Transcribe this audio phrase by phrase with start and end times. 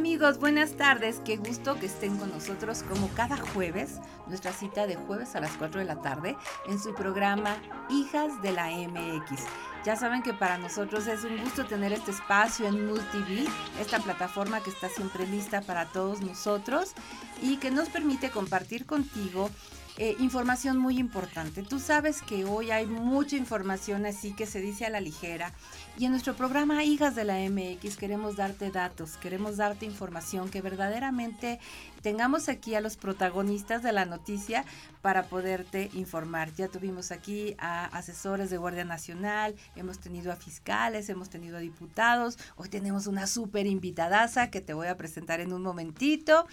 [0.00, 0.38] amigos?
[0.38, 1.20] Buenas tardes.
[1.26, 5.50] Qué gusto que estén con nosotros como cada jueves, nuestra cita de jueves a las
[5.58, 7.58] 4 de la tarde en su programa
[7.90, 9.42] Hijas de la MX.
[9.84, 13.46] Ya saben que para nosotros es un gusto tener este espacio en MultiV,
[13.78, 16.92] esta plataforma que está siempre lista para todos nosotros
[17.42, 19.50] y que nos permite compartir contigo
[20.02, 21.62] eh, información muy importante.
[21.62, 25.52] Tú sabes que hoy hay mucha información así que se dice a la ligera
[25.98, 30.62] y en nuestro programa Hijas de la MX queremos darte datos, queremos darte información que
[30.62, 31.60] verdaderamente
[32.00, 34.64] tengamos aquí a los protagonistas de la noticia
[35.02, 36.50] para poderte informar.
[36.54, 41.60] Ya tuvimos aquí a asesores de Guardia Nacional, hemos tenido a fiscales, hemos tenido a
[41.60, 46.46] diputados, hoy tenemos una súper invitadaza que te voy a presentar en un momentito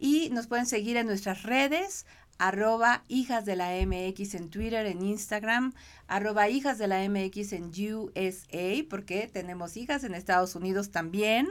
[0.00, 2.04] y nos pueden seguir en nuestras redes
[2.38, 5.74] arroba hijas de la MX en Twitter, en Instagram,
[6.06, 11.48] arroba hijas de la MX en USA, porque tenemos hijas en Estados Unidos también.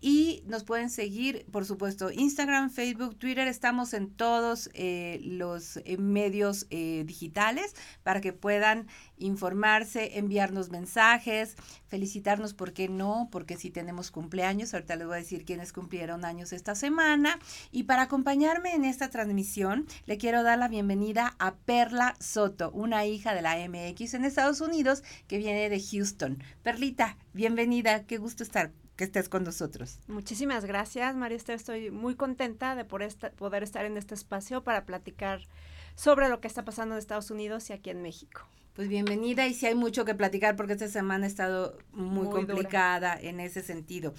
[0.00, 3.48] Y nos pueden seguir, por supuesto, Instagram, Facebook, Twitter.
[3.48, 11.56] Estamos en todos eh, los eh, medios eh, digitales para que puedan informarse, enviarnos mensajes,
[11.88, 13.28] felicitarnos, ¿por qué no?
[13.32, 17.40] Porque si tenemos cumpleaños, ahorita les voy a decir quiénes cumplieron años esta semana.
[17.72, 23.04] Y para acompañarme en esta transmisión, le quiero dar la bienvenida a Perla Soto, una
[23.04, 26.40] hija de la MX en Estados Unidos que viene de Houston.
[26.62, 30.00] Perlita, bienvenida, qué gusto estar que estés con nosotros.
[30.08, 31.54] Muchísimas gracias, María Esther.
[31.54, 35.40] Estoy muy contenta de poder estar en este espacio para platicar
[35.94, 38.42] sobre lo que está pasando en Estados Unidos y aquí en México.
[38.74, 43.16] Pues bienvenida y si hay mucho que platicar porque esta semana ha estado muy, complicada
[43.20, 44.14] en ese sentido.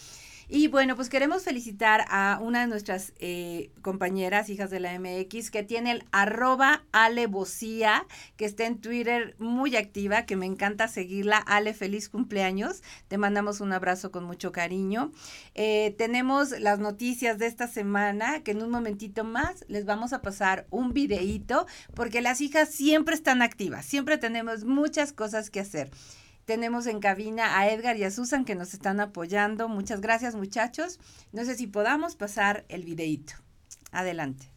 [0.51, 5.51] Y bueno, pues queremos felicitar a una de nuestras eh, compañeras, hijas de la MX,
[5.51, 11.37] que tiene el arroba alebocía, que está en Twitter muy activa, que me encanta seguirla.
[11.37, 12.81] Ale, feliz cumpleaños.
[13.07, 15.11] Te mandamos un abrazo con mucho cariño.
[15.53, 20.23] Eh, tenemos las noticias de esta semana, que en un momentito más les vamos a
[20.23, 25.91] pasar un videíto, porque las hijas siempre están activas, siempre tenemos muchas cosas que hacer.
[26.49, 29.69] Tenemos en cabina a Edgar y a Susan que nos están apoyando.
[29.69, 30.99] Muchas gracias muchachos.
[31.31, 33.35] No sé si podamos pasar el videíto.
[33.91, 34.49] Adelante.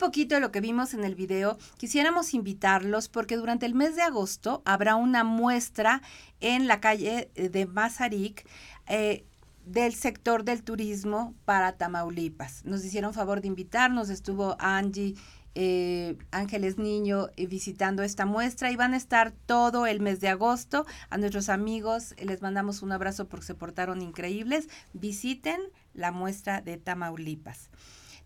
[0.00, 4.02] Poquito de lo que vimos en el video, quisiéramos invitarlos porque durante el mes de
[4.02, 6.02] agosto habrá una muestra
[6.40, 8.44] en la calle de Mazarik.
[8.88, 9.24] Eh,
[9.66, 12.64] del sector del turismo para Tamaulipas.
[12.64, 15.14] Nos hicieron favor de invitarnos, estuvo Angie
[15.54, 20.28] eh, Ángeles Niño eh, visitando esta muestra y van a estar todo el mes de
[20.28, 20.86] agosto.
[21.08, 24.68] A nuestros amigos les mandamos un abrazo porque se portaron increíbles.
[24.92, 25.60] Visiten
[25.92, 27.70] la muestra de Tamaulipas.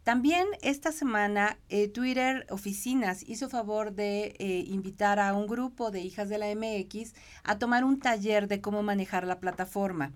[0.05, 6.03] También esta semana eh, Twitter Oficinas hizo favor de eh, invitar a un grupo de
[6.03, 10.13] hijas de la MX a tomar un taller de cómo manejar la plataforma.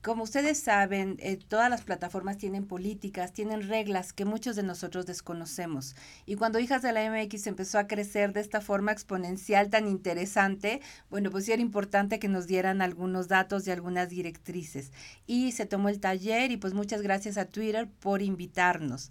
[0.00, 5.06] Como ustedes saben, eh, todas las plataformas tienen políticas, tienen reglas que muchos de nosotros
[5.06, 5.96] desconocemos.
[6.24, 10.80] Y cuando Hijas de la MX empezó a crecer de esta forma exponencial tan interesante,
[11.10, 14.92] bueno, pues sí era importante que nos dieran algunos datos y algunas directrices.
[15.26, 19.10] Y se tomó el taller y pues muchas gracias a Twitter por invitarnos.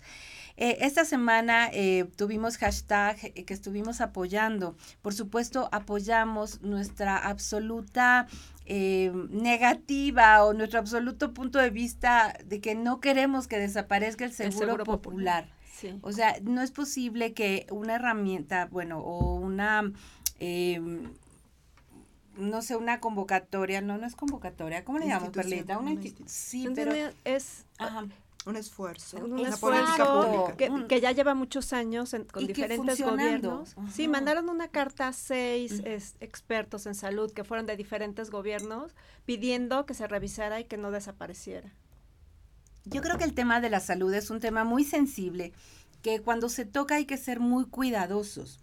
[0.55, 4.77] Eh, esta semana eh, tuvimos hashtag que estuvimos apoyando.
[5.01, 8.27] Por supuesto, apoyamos nuestra absoluta
[8.69, 14.33] eh, negativa o nuestro absoluto punto de vista de que no queremos que desaparezca el
[14.33, 15.49] seguro, popular.
[16.01, 19.91] O sea, no es posible que una herramienta, bueno, o una...
[20.39, 21.13] Em,
[22.35, 25.79] no sé, una convocatoria, no, no es convocatoria, ¿cómo le llamamos, Perlita?
[25.79, 26.93] Una, sí, pero
[27.23, 27.65] es
[28.47, 30.87] un esfuerzo, un una política pública.
[30.87, 33.75] Que, ya lleva muchos años con diferentes gobiernos.
[33.91, 35.81] Sí, mandaron una carta a seis
[36.19, 38.95] expertos en salud que fueron de diferentes gobiernos
[39.25, 41.73] pidiendo que se revisara y que no desapareciera.
[42.85, 45.51] Yo creo que el tema de la salud es un tema muy sensible
[46.01, 48.61] que cuando se toca hay que ser muy cuidadosos.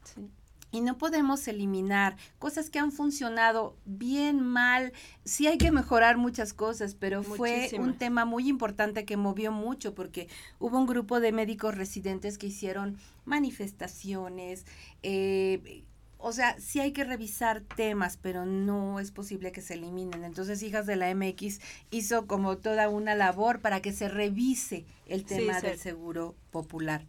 [0.74, 4.92] Y no podemos eliminar cosas que han funcionado bien, mal.
[5.24, 9.94] Sí hay que mejorar muchas cosas, pero fue un tema muy importante que movió mucho
[9.94, 10.26] porque
[10.58, 14.66] hubo un grupo de médicos residentes que hicieron manifestaciones,
[15.04, 15.84] eh,
[16.18, 20.24] o sea, sí hay que revisar temas, pero no es posible que se eliminen.
[20.24, 21.60] Entonces, Hijas de la MX
[21.92, 27.04] hizo como toda una labor para que se revise el tema del seguro popular.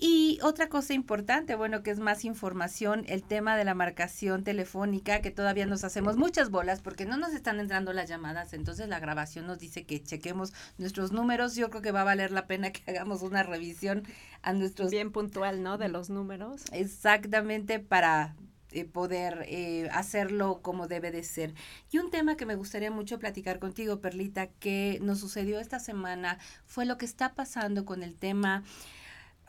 [0.00, 5.20] Y otra cosa importante, bueno, que es más información, el tema de la marcación telefónica,
[5.20, 9.00] que todavía nos hacemos muchas bolas porque no nos están entrando las llamadas, entonces la
[9.00, 11.56] grabación nos dice que chequemos nuestros números.
[11.56, 14.04] Yo creo que va a valer la pena que hagamos una revisión
[14.42, 14.92] a nuestros...
[14.92, 15.78] Bien puntual, ¿no?
[15.78, 16.62] De los números.
[16.70, 18.36] Exactamente, para
[18.70, 21.54] eh, poder eh, hacerlo como debe de ser.
[21.90, 26.38] Y un tema que me gustaría mucho platicar contigo, Perlita, que nos sucedió esta semana,
[26.66, 28.62] fue lo que está pasando con el tema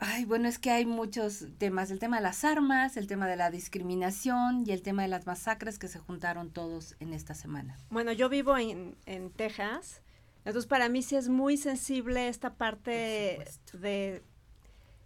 [0.02, 3.36] Ay, bueno, es que hay muchos temas, el tema de las armas, el tema de
[3.36, 7.76] la discriminación y el tema de las masacres que se juntaron todos en esta semana.
[7.90, 10.00] Bueno, yo vivo en, en Texas,
[10.46, 13.44] entonces para mí sí es muy sensible esta parte
[13.74, 14.22] de,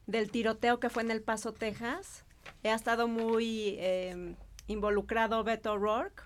[0.07, 2.25] del tiroteo que fue en El Paso, Texas.
[2.63, 4.37] He estado muy eh,
[4.69, 6.23] involucrado Beto O'Rourke,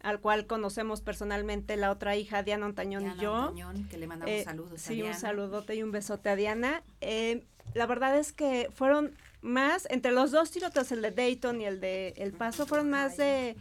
[0.00, 3.52] al cual conocemos personalmente la otra hija, Diana Ontañón y yo.
[3.90, 6.84] Que le mandamos eh, saludos sí, un saludote y un besote a Diana.
[7.00, 11.66] Eh, la verdad es que fueron más, entre los dos tiroteos, el de Dayton y
[11.66, 13.56] el de El Paso, fueron más de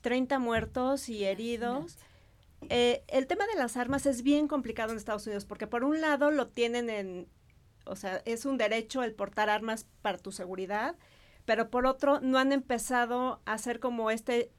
[0.00, 1.96] 30 muertos y heridos.
[2.68, 6.00] Eh, el tema de las armas es bien complicado en Estados Unidos porque por un
[6.00, 7.28] lado lo tienen en,
[7.84, 10.96] o sea, es un derecho el portar armas para tu seguridad,
[11.44, 14.50] pero por otro no han empezado a hacer como este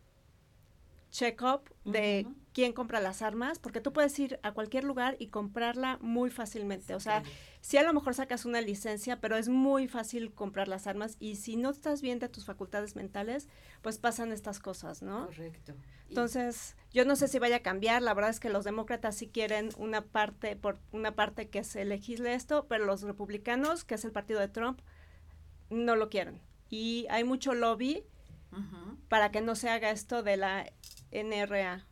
[1.11, 5.97] check-up de quién compra las armas, porque tú puedes ir a cualquier lugar y comprarla
[5.99, 6.95] muy fácilmente.
[6.95, 7.21] O sea,
[7.59, 11.35] si a lo mejor sacas una licencia, pero es muy fácil comprar las armas y
[11.35, 13.49] si no estás bien de tus facultades mentales,
[13.81, 15.25] pues pasan estas cosas, ¿no?
[15.25, 15.73] Correcto.
[16.07, 19.27] Entonces, yo no sé si vaya a cambiar, la verdad es que los demócratas sí
[19.27, 24.05] quieren una parte, por una parte que se legisle esto, pero los republicanos, que es
[24.05, 24.79] el partido de Trump,
[25.69, 26.39] no lo quieren.
[26.69, 28.05] Y hay mucho lobby
[29.09, 30.71] para que no se haga esto de la
[31.11, 31.85] NRA.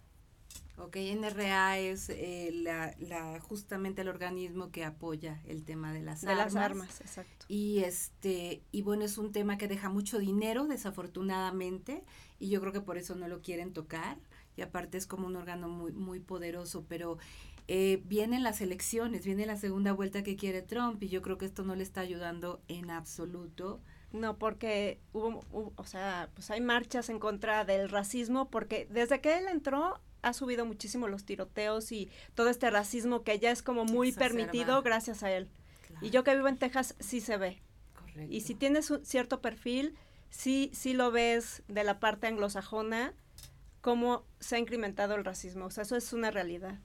[0.77, 6.21] Ok, NRA es eh, la, la, justamente el organismo que apoya el tema de las
[6.21, 6.53] de armas.
[6.53, 7.45] las armas, exacto.
[7.47, 12.03] Y este y bueno es un tema que deja mucho dinero, desafortunadamente,
[12.39, 14.17] y yo creo que por eso no lo quieren tocar.
[14.55, 17.17] Y aparte es como un órgano muy muy poderoso, pero
[17.67, 21.45] eh, vienen las elecciones, viene la segunda vuelta que quiere Trump y yo creo que
[21.45, 23.79] esto no le está ayudando en absoluto
[24.13, 25.43] no, porque hubo,
[25.75, 30.33] o sea, pues hay marchas en contra del racismo, porque desde que él entró ha
[30.33, 35.21] subido muchísimo los tiroteos y todo este racismo que ya es como muy permitido gracias
[35.21, 35.49] a él.
[36.01, 37.61] Y yo que vivo en Texas sí se ve.
[37.93, 38.33] Correcto.
[38.33, 39.95] Y si tienes un cierto perfil,
[40.29, 43.13] sí, sí lo ves de la parte anglosajona,
[43.81, 45.65] cómo se ha incrementado el racismo.
[45.65, 46.79] O sea, eso es una realidad.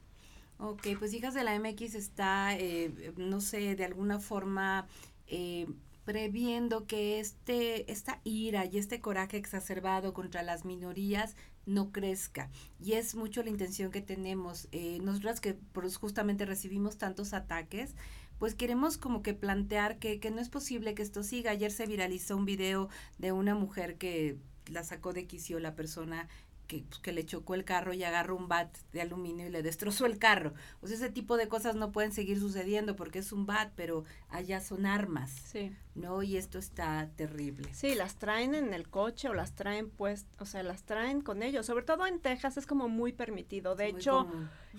[0.59, 4.89] Ok, pues Hijas de la MX está, eh, no sé, de alguna forma
[5.29, 5.69] eh,
[6.05, 11.37] previendo que este, esta ira y este coraje exacerbado contra las minorías
[11.69, 12.51] no crezca.
[12.81, 14.69] Y es mucho la intención que tenemos.
[14.73, 15.57] Eh, nosotras que
[16.01, 17.95] justamente recibimos tantos ataques,
[18.39, 21.51] pues queremos como que plantear que, que no es posible que esto siga.
[21.53, 26.29] Ayer se viralizó un video de una mujer que la sacó de quicio la persona
[26.69, 29.63] que, pues, que le chocó el carro y agarró un bat de aluminio y le
[29.63, 30.53] destrozó el carro.
[30.81, 34.05] O sea, ese tipo de cosas no pueden seguir sucediendo porque es un bat, pero
[34.29, 35.31] allá son armas.
[35.31, 35.75] Sí.
[35.95, 36.23] ¿No?
[36.23, 37.73] Y esto está terrible.
[37.73, 41.43] Sí, las traen en el coche o las traen pues, o sea, las traen con
[41.43, 41.67] ellos.
[41.67, 43.75] Sobre todo en Texas es como muy permitido.
[43.75, 44.29] De hecho,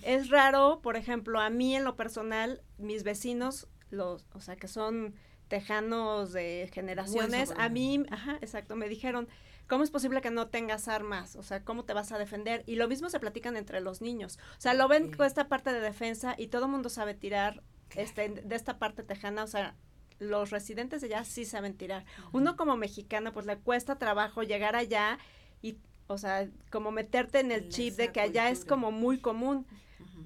[0.02, 4.68] es raro, por ejemplo, a mí en lo personal, mis vecinos, los, o sea, que
[4.68, 5.14] son
[5.48, 9.28] tejanos de generaciones, a mí, ajá, exacto, me dijeron,
[9.70, 11.36] ¿Cómo es posible que no tengas armas?
[11.36, 12.64] O sea, ¿cómo te vas a defender?
[12.66, 14.40] Y lo mismo se platican entre los niños.
[14.58, 17.62] O sea, lo ven con esta parte de defensa y todo el mundo sabe tirar
[17.94, 19.44] este, de esta parte tejana.
[19.44, 19.76] O sea,
[20.18, 22.04] los residentes de allá sí saben tirar.
[22.32, 25.20] Uno como mexicano, pues le cuesta trabajo llegar allá
[25.62, 29.68] y, o sea, como meterte en el chip de que allá es como muy común.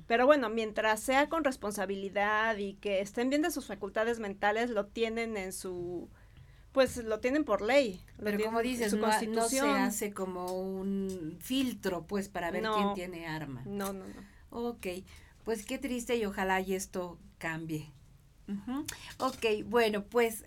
[0.06, 4.86] Pero bueno, mientras sea con responsabilidad y que estén bien de sus facultades mentales, lo
[4.86, 6.08] tienen en su
[6.74, 8.00] pues lo tienen por ley.
[8.22, 12.94] Pero como dices, su no, no, se hace como un filtro, pues, para ver quién
[12.94, 13.62] tiene arma.
[13.64, 14.34] No, no, no.
[14.50, 14.88] Ok,
[15.44, 17.92] pues qué triste y ojalá y esto cambie.
[19.18, 20.44] Ok, bueno, pues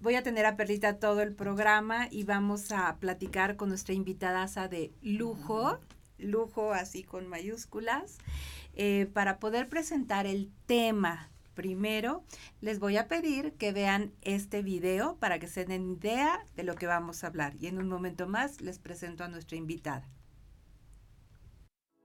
[0.00, 4.46] voy a tener a Perlita todo el programa y vamos a platicar con nuestra invitada
[4.68, 5.80] de lujo,
[6.16, 8.18] lujo así con mayúsculas,
[8.74, 11.29] eh, para poder presentar el tema
[11.60, 12.24] primero
[12.62, 16.74] les voy a pedir que vean este video para que se den idea de lo
[16.74, 17.54] que vamos a hablar.
[17.60, 20.08] Y en un momento más les presento a nuestra invitada.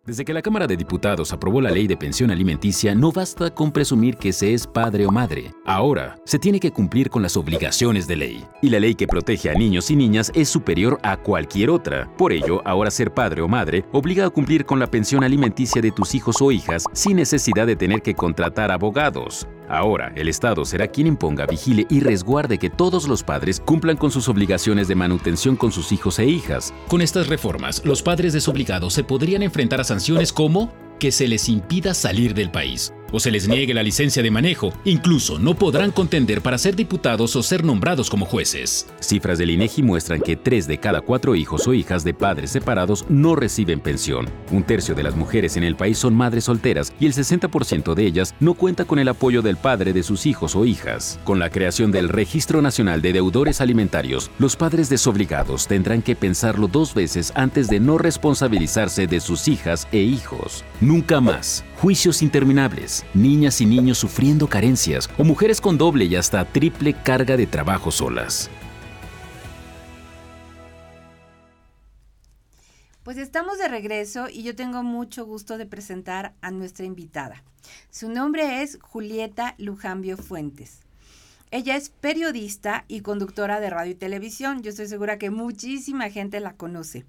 [0.06, 3.72] Desde que la Cámara de Diputados aprobó la ley de pensión alimenticia, no basta con
[3.72, 5.52] presumir que se es padre o madre.
[5.66, 8.46] Ahora, se tiene que cumplir con las obligaciones de ley.
[8.62, 12.08] Y la ley que protege a niños y niñas es superior a cualquier otra.
[12.18, 15.90] Por ello, ahora ser padre o madre obliga a cumplir con la pensión alimenticia de
[15.90, 19.48] tus hijos o hijas sin necesidad de tener que contratar abogados.
[19.68, 24.12] Ahora, el Estado será quien imponga, vigile y resguarde que todos los padres cumplan con
[24.12, 26.74] sus obligaciones de manutención con sus hijos e hijas.
[26.88, 31.48] Con estas reformas, los padres desobligados se podrían enfrentar a sanciones como que se les
[31.48, 34.74] impida salir del país o se les niegue la licencia de manejo.
[34.84, 38.88] Incluso no podrán contender para ser diputados o ser nombrados como jueces.
[39.00, 43.06] Cifras del INEGI muestran que 3 de cada 4 hijos o hijas de padres separados
[43.10, 44.28] no reciben pensión.
[44.52, 48.06] Un tercio de las mujeres en el país son madres solteras y el 60% de
[48.06, 51.20] ellas no cuenta con el apoyo del padre de sus hijos o hijas.
[51.24, 56.68] Con la creación del Registro Nacional de Deudores Alimentarios, los padres desobligados tendrán que pensarlo
[56.68, 60.64] dos veces antes de no responsabilizarse de sus hijas e hijos.
[60.82, 61.64] Nunca más.
[61.82, 67.36] Juicios interminables, niñas y niños sufriendo carencias o mujeres con doble y hasta triple carga
[67.36, 68.50] de trabajo solas.
[73.04, 77.44] Pues estamos de regreso y yo tengo mucho gusto de presentar a nuestra invitada.
[77.92, 80.80] Su nombre es Julieta Lujambio Fuentes.
[81.52, 84.64] Ella es periodista y conductora de radio y televisión.
[84.64, 87.06] Yo estoy segura que muchísima gente la conoce.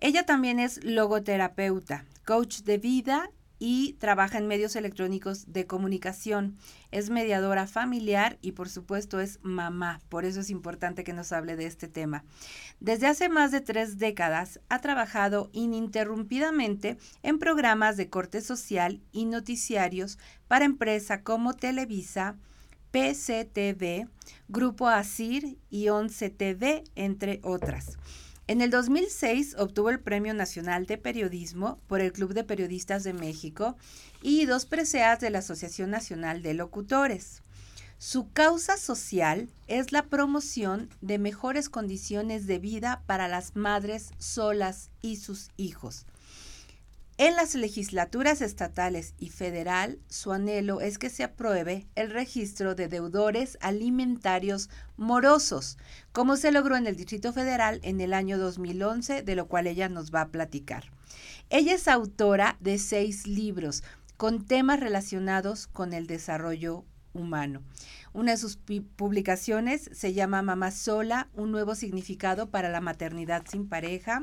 [0.00, 6.56] Ella también es logoterapeuta, coach de vida y trabaja en medios electrónicos de comunicación.
[6.90, 10.00] Es mediadora familiar y por supuesto es mamá.
[10.08, 12.24] Por eso es importante que nos hable de este tema.
[12.80, 19.24] Desde hace más de tres décadas ha trabajado ininterrumpidamente en programas de corte social y
[19.24, 22.36] noticiarios para empresas como Televisa,
[22.90, 24.08] PCTV,
[24.48, 27.98] Grupo ASIR y 11 TV, entre otras.
[28.48, 33.12] En el 2006 obtuvo el Premio Nacional de Periodismo por el Club de Periodistas de
[33.12, 33.76] México
[34.22, 37.42] y dos preseas de la Asociación Nacional de Locutores.
[37.98, 44.90] Su causa social es la promoción de mejores condiciones de vida para las madres solas
[45.02, 46.06] y sus hijos.
[47.18, 52.88] En las legislaturas estatales y federal, su anhelo es que se apruebe el registro de
[52.88, 54.68] deudores alimentarios
[54.98, 55.78] morosos,
[56.12, 59.88] como se logró en el Distrito Federal en el año 2011, de lo cual ella
[59.88, 60.90] nos va a platicar.
[61.48, 63.82] Ella es autora de seis libros
[64.18, 67.62] con temas relacionados con el desarrollo humano.
[68.12, 68.58] Una de sus
[68.96, 74.22] publicaciones se llama Mamá Sola, un nuevo significado para la maternidad sin pareja.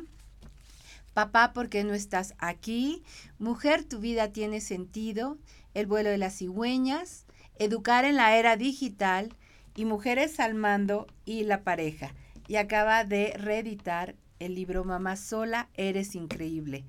[1.14, 3.04] Papá, ¿por qué no estás aquí?
[3.38, 5.38] Mujer, tu vida tiene sentido.
[5.74, 7.26] El vuelo de las cigüeñas.
[7.60, 9.36] Educar en la era digital.
[9.76, 12.14] Y Mujeres al mando y la pareja.
[12.48, 16.84] Y acaba de reeditar el libro Mamá Sola, Eres Increíble.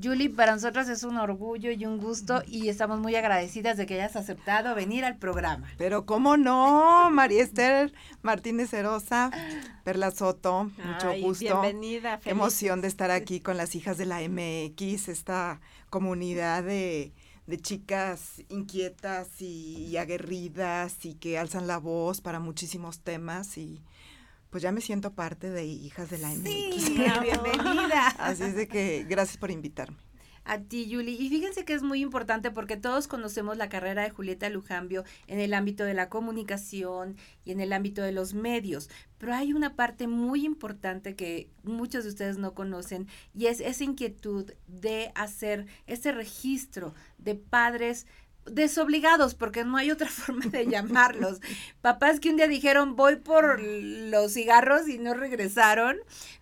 [0.00, 3.94] Julie, para nosotros es un orgullo y un gusto y estamos muy agradecidas de que
[3.94, 5.68] hayas aceptado venir al programa.
[5.76, 9.30] Pero cómo no, María Esther Martínez Herosa,
[9.84, 11.60] Perla Soto, mucho gusto.
[11.60, 12.20] Bienvenida.
[12.20, 17.12] Qué emoción de estar aquí con las hijas de la MX, esta comunidad de,
[17.62, 23.82] chicas inquietas y, aguerridas y que alzan la voz para muchísimos temas y
[24.50, 26.42] pues ya me siento parte de Hijas de la MX.
[26.42, 28.08] Sí, bienvenida.
[28.18, 29.96] Así es de que gracias por invitarme.
[30.48, 31.12] A ti, Julie.
[31.12, 35.40] Y fíjense que es muy importante porque todos conocemos la carrera de Julieta Lujambio en
[35.40, 38.88] el ámbito de la comunicación y en el ámbito de los medios.
[39.18, 43.84] Pero hay una parte muy importante que muchos de ustedes no conocen y es esa
[43.84, 48.06] inquietud de hacer ese registro de padres
[48.50, 51.40] desobligados, porque no hay otra forma de llamarlos.
[51.80, 55.96] Papás que un día dijeron, voy por los cigarros y no regresaron.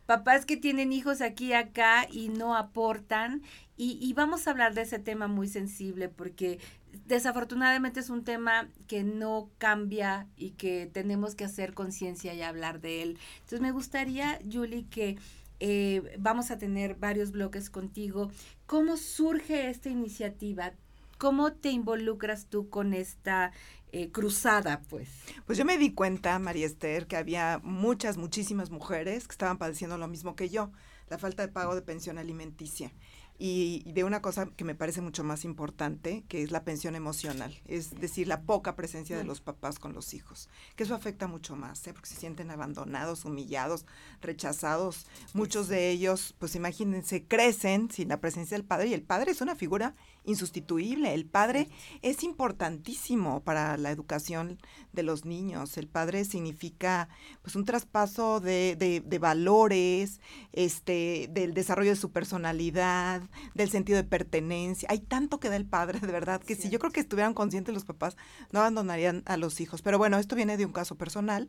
[0.06, 3.42] Papás que tienen hijos aquí y acá y no aportan.
[3.76, 6.58] Y, y vamos a hablar de ese tema muy sensible porque
[7.04, 12.80] desafortunadamente es un tema que no cambia y que tenemos que hacer conciencia y hablar
[12.80, 13.18] de él.
[13.36, 15.18] Entonces me gustaría, Julie, que
[15.60, 18.30] eh, vamos a tener varios bloques contigo.
[18.66, 20.72] ¿Cómo surge esta iniciativa?
[21.18, 23.52] ¿Cómo te involucras tú con esta
[23.92, 25.08] eh, cruzada, pues?
[25.46, 29.96] Pues yo me di cuenta, María Esther, que había muchas, muchísimas mujeres que estaban padeciendo
[29.96, 30.72] lo mismo que yo,
[31.08, 32.92] la falta de pago de pensión alimenticia
[33.38, 37.54] y, de una cosa que me parece mucho más importante, que es la pensión emocional,
[37.66, 41.56] es decir, la poca presencia de los papás con los hijos, que eso afecta mucho
[41.56, 41.92] más, ¿eh?
[41.92, 43.84] porque se sienten abandonados, humillados,
[44.20, 45.06] rechazados.
[45.34, 49.40] Muchos de ellos, pues imagínense, crecen sin la presencia del padre y el padre es
[49.40, 49.94] una figura
[50.26, 51.14] insustituible.
[51.14, 51.68] El padre
[52.02, 54.58] es importantísimo para la educación
[54.92, 55.78] de los niños.
[55.78, 57.08] El padre significa
[57.42, 60.20] pues un traspaso de, de, valores,
[60.52, 63.22] este, del desarrollo de su personalidad,
[63.54, 64.88] del sentido de pertenencia.
[64.90, 67.74] Hay tanto que da el padre, de verdad, que si yo creo que estuvieran conscientes
[67.74, 68.16] los papás,
[68.50, 69.82] no abandonarían a los hijos.
[69.82, 71.48] Pero bueno, esto viene de un caso personal.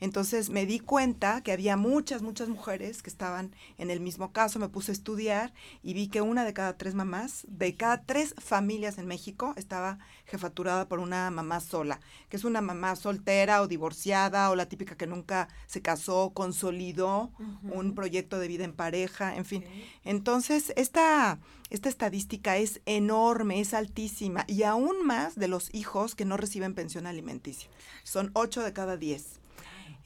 [0.00, 4.58] Entonces me di cuenta que había muchas, muchas mujeres que estaban en el mismo caso.
[4.58, 8.17] Me puse a estudiar y vi que una de cada tres mamás, de cada tres
[8.38, 13.68] familias en México, estaba jefaturada por una mamá sola, que es una mamá soltera o
[13.68, 17.30] divorciada o la típica que nunca se casó, consolidó
[17.62, 19.64] un proyecto de vida en pareja, en fin.
[20.04, 21.38] Entonces, esta,
[21.70, 26.74] esta estadística es enorme, es altísima y aún más de los hijos que no reciben
[26.74, 27.70] pensión alimenticia.
[28.04, 29.37] Son ocho de cada diez.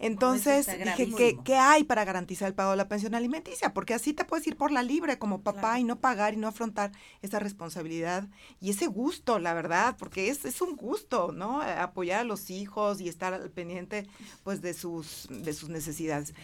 [0.03, 3.73] Entonces dije, ¿qué, hay para garantizar el pago de la pensión alimenticia?
[3.73, 6.49] Porque así te puedes ir por la libre como papá y no pagar y no
[6.49, 6.91] afrontar
[7.23, 8.29] esa responsabilidad
[8.61, 11.63] y ese gusto, la verdad, porque es, es un gusto, ¿no?
[11.63, 14.09] Apoyar a los hijos y estar al pendiente
[14.43, 16.35] pues de sus, de sus necesidades.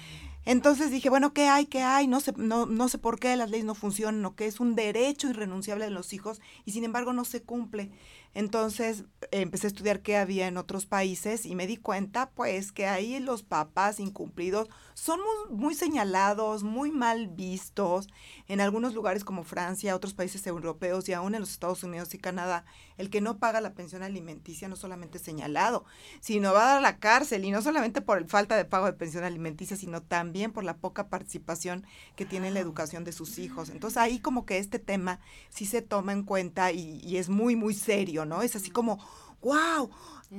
[0.44, 1.66] Entonces dije, bueno, ¿qué hay?
[1.66, 2.06] ¿Qué hay?
[2.06, 4.76] No sé, no, no sé por qué las leyes no funcionan o que es un
[4.76, 7.90] derecho irrenunciable de los hijos y sin embargo no se cumple.
[8.38, 9.02] Entonces
[9.32, 13.18] empecé a estudiar qué había en otros países y me di cuenta pues que ahí
[13.18, 15.18] los papás incumplidos son
[15.50, 18.06] muy, señalados, muy mal vistos.
[18.46, 22.18] En algunos lugares como Francia, otros países europeos y aún en los Estados Unidos y
[22.18, 22.64] Canadá,
[22.96, 25.84] el que no paga la pensión alimenticia no solamente es señalado,
[26.20, 28.92] sino va a dar la cárcel y no solamente por el falta de pago de
[28.92, 33.38] pensión alimenticia, sino también por la poca participación que tiene en la educación de sus
[33.38, 33.68] hijos.
[33.68, 35.18] Entonces ahí como que este tema
[35.48, 38.42] sí se toma en cuenta y, y es muy, muy serio, ¿no?
[38.42, 39.00] Es así como
[39.40, 39.90] wow,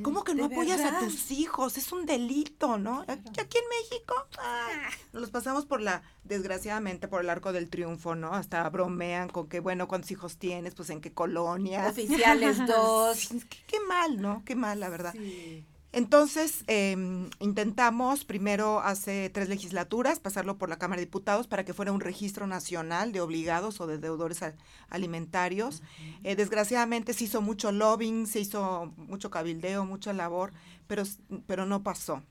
[0.03, 1.77] ¿cómo que no apoyas a tus hijos?
[1.77, 3.01] Es un delito, ¿no?
[3.01, 4.89] Aquí en México ah.
[5.13, 8.33] nos los pasamos por la, desgraciadamente, por el arco del triunfo, ¿no?
[8.33, 10.75] Hasta bromean con que, bueno, ¿cuántos hijos tienes?
[10.75, 11.87] Pues en qué colonia.
[11.87, 13.29] Oficiales dos.
[13.67, 14.43] qué, mal, ¿no?
[14.45, 15.13] Qué mal, la verdad.
[15.13, 15.65] Sí.
[15.91, 21.73] Entonces, em, intentamos primero hace tres legislaturas pasarlo por la Cámara de Diputados para que
[21.73, 24.41] fuera un registro nacional de obligados o de deudores
[24.89, 25.81] alimentarios.
[26.23, 30.53] Eh, desgraciadamente se hizo mucho lobbying, se hizo mucho cabildeo, mucha labor,
[30.85, 31.03] pero,
[31.47, 32.21] pero no pasó.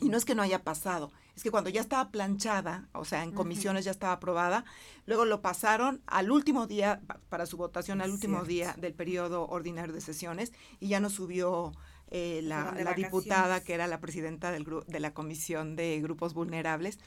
[0.00, 3.22] Y no es que no haya pasado, es que cuando ya estaba planchada, o sea,
[3.22, 4.64] en comisiones ya estaba aprobada,
[5.06, 9.94] luego lo pasaron al último día, para su votación, al último día del periodo ordinario
[9.94, 11.72] de sesiones, y ya no subió
[12.14, 16.98] eh, la, diputada que era la presidenta del de la Comisión de Grupos Vulnerables.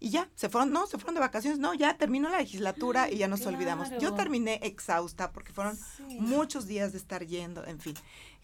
[0.00, 3.18] Y ya, se fueron, no, se fueron de vacaciones, no, ya terminó la legislatura y
[3.18, 3.90] ya nos olvidamos.
[4.00, 5.78] Yo terminé exhausta porque fueron
[6.18, 7.94] muchos días de estar yendo, en fin.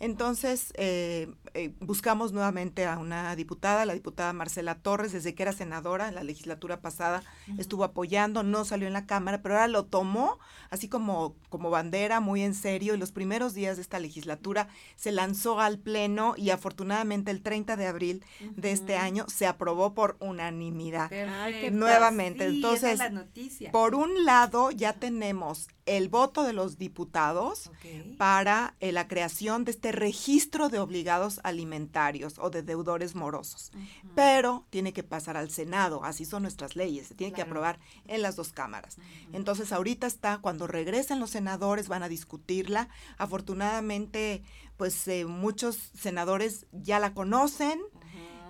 [0.01, 5.53] Entonces, eh, eh, buscamos nuevamente a una diputada, la diputada Marcela Torres, desde que era
[5.53, 7.23] senadora en la legislatura pasada,
[7.59, 10.39] estuvo apoyando, no salió en la Cámara, pero ahora lo tomó
[10.71, 15.13] así como, como bandera, muy en serio, y los primeros días de esta legislatura se
[15.13, 18.25] lanzó al Pleno y afortunadamente el 30 de abril
[18.57, 21.11] de este año se aprobó por unanimidad.
[21.71, 23.01] Nuevamente, entonces,
[23.71, 27.71] por un lado ya tenemos el voto de los diputados
[28.17, 33.71] para eh, la creación de este registro de obligados alimentarios o de deudores morosos.
[34.15, 38.23] Pero tiene que pasar al Senado, así son nuestras leyes, se tiene que aprobar en
[38.23, 38.97] las dos cámaras.
[39.33, 42.89] Entonces ahorita está, cuando regresen los senadores van a discutirla.
[43.19, 44.43] Afortunadamente,
[44.77, 47.81] pues eh, muchos senadores ya la conocen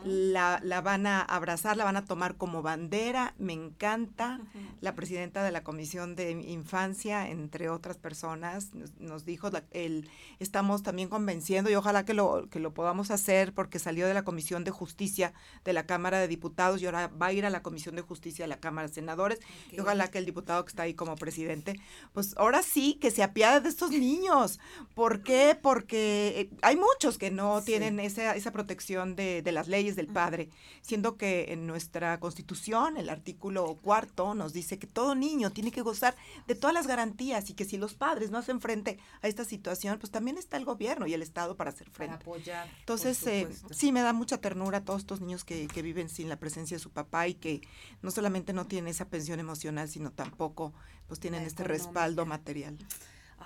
[0.04, 3.34] la, la, van a abrazar, la van a tomar como bandera.
[3.38, 4.40] Me encanta.
[4.80, 11.08] La presidenta de la Comisión de Infancia, entre otras personas, nos, dijo, el, estamos también
[11.08, 14.70] convenciendo y ojalá que lo, que lo podamos hacer porque salió de la Comisión de
[14.70, 15.32] Justicia
[15.64, 18.44] de la Cámara de Diputados y ahora va a ir a la Comisión de Justicia
[18.44, 19.40] de la Cámara de Senadores
[19.70, 21.80] y ojalá que el diputado que está ahí como presidente,
[22.12, 24.60] pues ahora sí que se apiade de estos niños.
[24.94, 25.58] ¿Por qué?
[25.60, 30.08] Porque eh, hay muchos que no tienen esa, esa protección de, de las leyes del
[30.08, 30.48] padre,
[30.82, 35.82] siendo que en nuestra constitución el artículo cuarto nos dice que todo niño tiene que
[35.82, 36.14] gozar
[36.46, 39.98] de todas las garantías y que si los padres no hacen frente a esta situación,
[39.98, 42.18] pues también está el gobierno y el Estado para hacer frente.
[42.18, 42.68] Para apoyar.
[42.80, 46.28] Entonces, eh, sí me da mucha ternura a todos estos niños que, que viven sin
[46.28, 47.60] la presencia de su papá y que
[48.02, 50.72] no solamente no tienen esa pensión emocional, sino tampoco
[51.06, 52.78] pues tienen este respaldo material.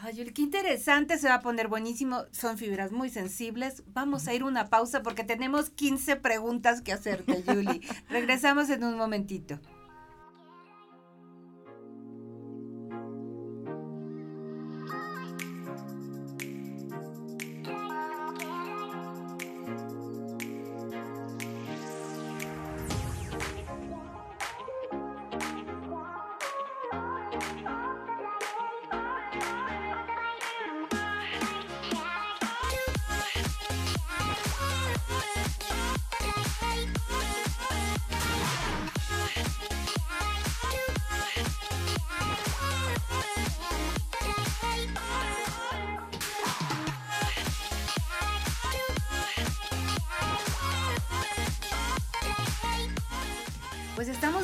[0.00, 2.24] Ay, qué interesante, se va a poner buenísimo.
[2.30, 3.82] Son fibras muy sensibles.
[3.88, 7.80] Vamos a ir una pausa porque tenemos 15 preguntas que hacerte, Julie.
[8.08, 9.58] Regresamos en un momentito.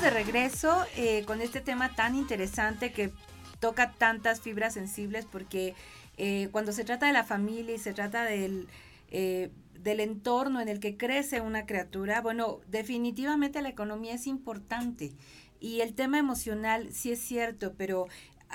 [0.00, 3.12] De regreso eh, con este tema tan interesante que
[3.61, 5.74] toca tantas fibras sensibles porque
[6.16, 8.66] eh, cuando se trata de la familia y se trata del,
[9.11, 15.12] eh, del entorno en el que crece una criatura, bueno, definitivamente la economía es importante.
[15.61, 18.07] Y el tema emocional sí es cierto, pero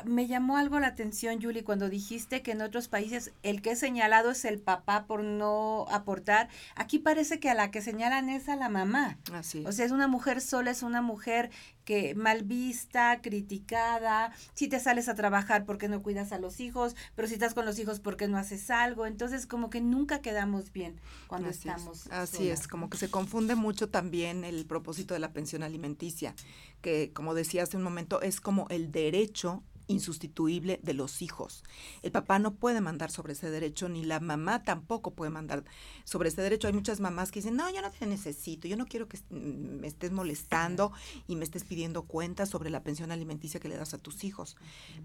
[0.06, 3.80] me llamó algo la atención, Julie, cuando dijiste que en otros países el que es
[3.80, 6.50] señalado es el papá por no aportar.
[6.76, 9.18] Aquí parece que a la que señalan es a la mamá.
[9.34, 9.64] Así.
[9.66, 11.52] O sea, es una mujer sola, es una mujer
[11.90, 14.32] que mal vista, criticada.
[14.54, 16.96] Si te sales a trabajar, porque no cuidas a los hijos?
[17.16, 19.08] Pero si estás con los hijos, porque no haces algo?
[19.08, 22.06] Entonces, como que nunca quedamos bien cuando estamos.
[22.12, 26.36] Así es, como que se confunde mucho también el propósito de la pensión alimenticia,
[26.84, 31.64] que como decía hace un momento, es como el derecho insustituible de los hijos.
[32.04, 35.66] El papá no puede mandar sobre ese derecho, ni la mamá tampoco puede mandar
[36.04, 36.68] sobre ese derecho.
[36.68, 39.88] Hay muchas mamás que dicen, no, yo no te necesito, yo no quiero que me
[39.88, 40.94] estés molestando
[41.28, 44.58] y me estés pidiendo cuentas sobre la pensión alimenticia que le das a tus hijos.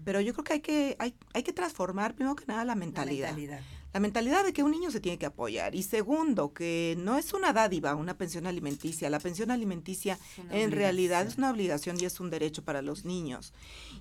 [0.03, 3.29] Pero yo creo que hay que, hay, hay que transformar, primero que nada, la mentalidad.
[3.29, 5.73] La mentalidad la mentalidad de que un niño se tiene que apoyar.
[5.73, 9.09] Y segundo, que no es una dádiva, una pensión alimenticia.
[9.09, 10.19] La pensión alimenticia
[10.51, 13.53] en realidad es una obligación y es un derecho para los niños.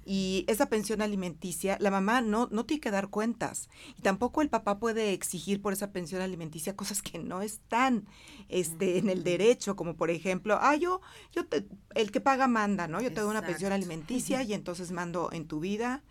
[0.05, 3.69] Y esa pensión alimenticia, la mamá no, no tiene que dar cuentas.
[3.97, 8.09] Y tampoco el papá puede exigir por esa pensión alimenticia cosas que no están
[8.49, 11.43] este, en el derecho, como por ejemplo, ah, yo, yo
[11.95, 13.01] el que paga manda, ¿no?
[13.01, 16.03] Yo te doy una pensión alimenticia y entonces mando en tu vida,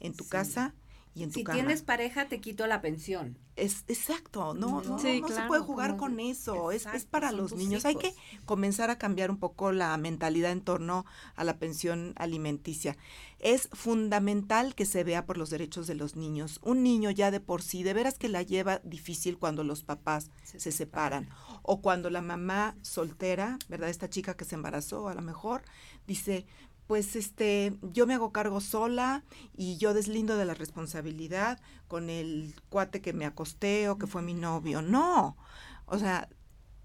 [0.00, 0.74] en tu casa
[1.30, 3.38] si tienes pareja, te quito la pensión.
[3.56, 7.84] Es exacto, no, no, no, se puede jugar con eso, es, es, para los niños.
[7.84, 11.04] Hay que comenzar a cambiar un poco la mentalidad en torno
[11.34, 12.96] a la pensión alimenticia.
[13.40, 16.60] Es fundamental que se vea por los derechos de los niños.
[16.62, 20.30] Un niño ya de por sí, de veras que la lleva difícil cuando los papás
[20.44, 21.28] se, separan
[21.62, 23.90] o cuando la mamá soltera, ¿verdad?
[23.90, 25.62] Esta chica que se embarazó a lo mejor,
[26.06, 26.46] dice,
[26.88, 29.22] pues este, yo me hago cargo sola
[29.54, 34.22] y yo deslindo de la responsabilidad con el cuate que me acosté o que fue
[34.22, 34.80] mi novio.
[34.80, 35.36] No,
[35.84, 36.30] o sea,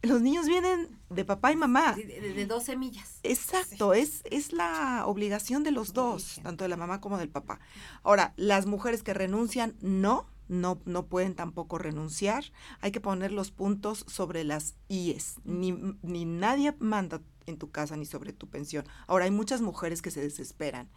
[0.01, 1.93] los niños vienen de papá y mamá.
[1.93, 3.21] De, dos semillas.
[3.23, 7.61] Exacto, es, es la obligación de los dos, tanto de la mamá como del papá.
[8.03, 12.43] Ahora, las mujeres que renuncian, no, no, no pueden tampoco renunciar.
[12.81, 15.37] Hay que poner los puntos sobre las IES.
[15.45, 18.85] Ni, ni nadie manda en tu casa ni sobre tu pensión.
[19.07, 20.89] Ahora, hay muchas mujeres que se desesperan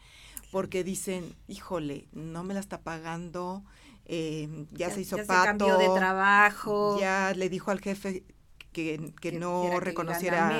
[0.50, 3.64] porque dicen, híjole, no me la está pagando,
[4.04, 5.44] eh, ya, se hizo ya pato.
[5.44, 6.98] cambió de trabajo.
[7.00, 8.24] Ya le dijo al jefe
[8.76, 10.50] que, que, no reconociera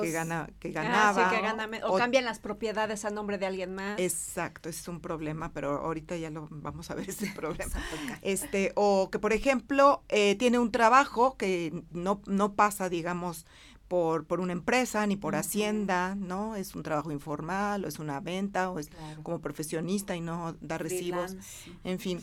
[0.00, 1.88] que, gana, que ah, ganaba.
[1.88, 3.98] o, cambian las propiedades a nombre de alguien más.
[3.98, 7.74] Exacto, ese es un problema, pero ahorita ya lo vamos a ver ese problema.
[8.22, 13.44] este, o que por ejemplo eh, tiene un trabajo que no, no pasa, digamos,
[13.88, 16.56] por, por una empresa ni por Hacienda, ¿no?
[16.56, 18.90] Es un trabajo informal o es una venta o es
[19.22, 21.36] como profesionista y no da recibos.
[21.84, 22.20] En fin,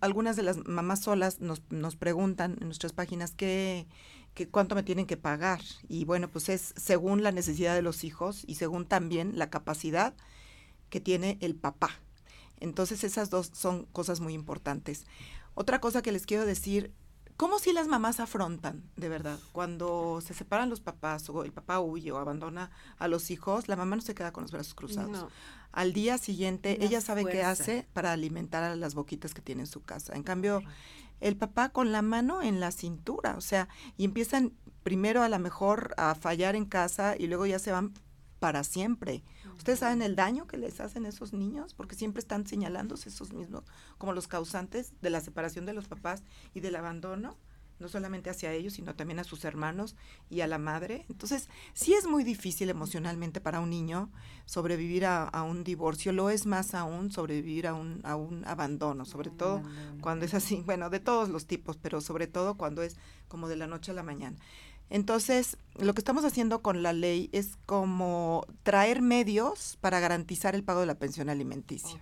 [0.00, 3.86] algunas de las mamás solas nos, nos preguntan en nuestras páginas qué,
[4.34, 5.60] qué, cuánto me tienen que pagar.
[5.88, 10.14] Y bueno, pues es según la necesidad de los hijos y según también la capacidad
[10.90, 11.90] que tiene el papá.
[12.60, 15.06] Entonces esas dos son cosas muy importantes.
[15.54, 16.92] Otra cosa que les quiero decir
[17.36, 19.38] ¿Cómo si las mamás afrontan, de verdad?
[19.52, 23.76] Cuando se separan los papás o el papá huye o abandona a los hijos, la
[23.76, 25.26] mamá no se queda con los brazos cruzados.
[25.70, 29.66] Al día siguiente, ella sabe qué hace para alimentar a las boquitas que tiene en
[29.66, 30.14] su casa.
[30.14, 30.62] En cambio,
[31.20, 33.68] el papá con la mano en la cintura, o sea,
[33.98, 37.92] y empiezan primero a lo mejor a fallar en casa y luego ya se van
[38.38, 39.22] para siempre.
[39.56, 41.74] ¿Ustedes saben el daño que les hacen esos niños?
[41.74, 43.64] Porque siempre están señalándose esos mismos
[43.98, 46.22] como los causantes de la separación de los papás
[46.54, 47.36] y del abandono,
[47.78, 49.96] no solamente hacia ellos, sino también a sus hermanos
[50.30, 51.04] y a la madre.
[51.08, 54.10] Entonces, sí es muy difícil emocionalmente para un niño
[54.46, 59.30] sobrevivir a, un divorcio, lo es más aún sobrevivir a un, a un abandono, sobre
[59.30, 59.62] todo
[60.00, 62.96] cuando es así, bueno, de todos los tipos, pero sobre todo cuando es
[63.28, 64.36] como de la noche a la mañana.
[64.88, 70.62] Entonces, lo que estamos haciendo con la ley es como traer medios para garantizar el
[70.62, 72.00] pago de la pensión alimenticia.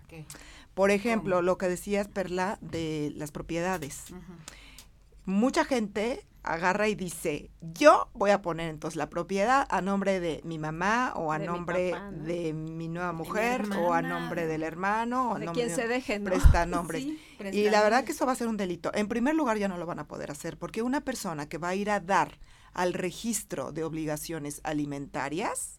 [0.75, 4.05] Por ejemplo, lo que decías, Perla, de las propiedades.
[5.25, 10.42] Mucha gente agarra y dice, yo voy a poner entonces la propiedad a nombre de
[10.44, 15.38] mi mamá o a nombre de mi nueva mujer o a nombre del hermano o
[15.38, 17.01] de quien se deje, presta nombre.
[17.51, 18.90] y la verdad que eso va a ser un delito.
[18.94, 21.68] En primer lugar ya no lo van a poder hacer porque una persona que va
[21.68, 22.38] a ir a dar
[22.74, 25.78] al registro de obligaciones alimentarias,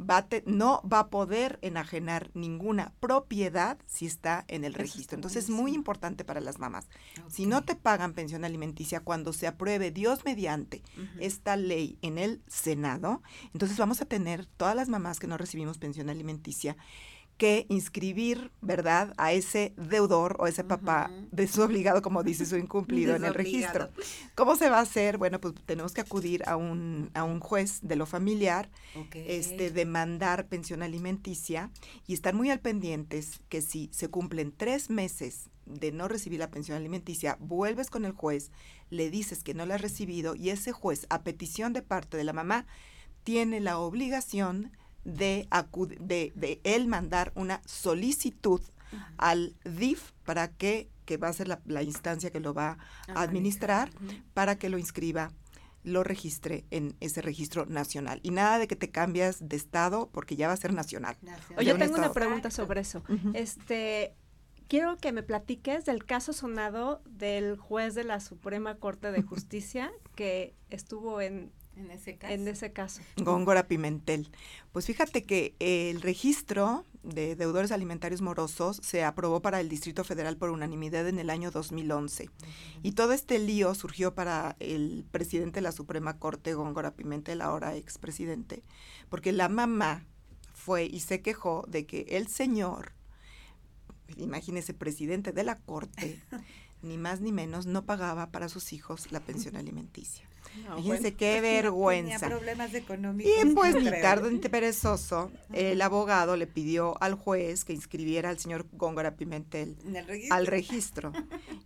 [0.00, 5.16] va no va a poder enajenar ninguna propiedad si está en el registro.
[5.16, 6.88] Entonces es muy importante para las mamás.
[7.28, 10.82] Si no te pagan pensión alimenticia cuando se apruebe Dios mediante
[11.20, 15.78] esta ley en el Senado, entonces vamos a tener todas las mamás que no recibimos
[15.78, 16.76] pensión alimenticia
[17.36, 23.24] que inscribir, ¿verdad?, a ese deudor o ese papá desobligado, como dice su incumplido en
[23.24, 23.90] el registro.
[24.34, 25.18] ¿Cómo se va a hacer?
[25.18, 28.70] Bueno, pues tenemos que acudir a un, a un juez de lo familiar,
[29.12, 31.70] este, demandar pensión alimenticia
[32.06, 36.50] y estar muy al pendientes que si se cumplen tres meses de no recibir la
[36.50, 38.50] pensión alimenticia, vuelves con el juez,
[38.90, 42.24] le dices que no la has recibido y ese juez, a petición de parte de
[42.24, 42.66] la mamá,
[43.24, 44.70] tiene la obligación
[45.04, 45.48] de,
[46.00, 48.60] de, de él mandar una solicitud
[49.16, 53.90] al DIF para que, que va a ser la, instancia que lo va a administrar,
[54.32, 55.32] para que lo inscriba
[55.82, 58.18] lo registre en ese registro nacional.
[58.22, 61.14] Y nada de que te cambias de estado porque ya va a ser nacional.
[61.58, 63.02] Oye, yo tengo una pregunta sobre eso.
[63.34, 64.14] Este,
[64.66, 69.92] quiero que me platiques del caso sonado del juez de la Suprema Corte de Justicia
[70.14, 72.32] que estuvo en en ese caso.
[72.34, 73.02] En ese caso.
[73.16, 74.30] Góngora Pimentel.
[74.72, 80.36] Pues fíjate que el registro de deudores alimentarios morosos se aprobó para el Distrito Federal
[80.36, 82.30] por unanimidad en el año 2011.
[82.82, 87.76] Y todo este lío surgió para el presidente de la Suprema Corte, Góngora Pimentel, ahora
[87.76, 88.62] expresidente,
[89.08, 90.06] porque la mamá
[90.52, 92.92] fue y se quejó de que el señor,
[94.16, 96.22] imagínese, presidente de la Corte,
[96.82, 100.26] ni más ni menos, no pagaba para sus hijos la pensión alimenticia.
[100.76, 102.20] Fíjense qué vergüenza.
[102.20, 103.32] Tenía problemas económicos.
[103.42, 108.38] Y pues ni tarde ni perezoso, el abogado le pidió al juez que inscribiera al
[108.38, 109.76] señor Góngora Pimentel
[110.30, 111.12] al registro.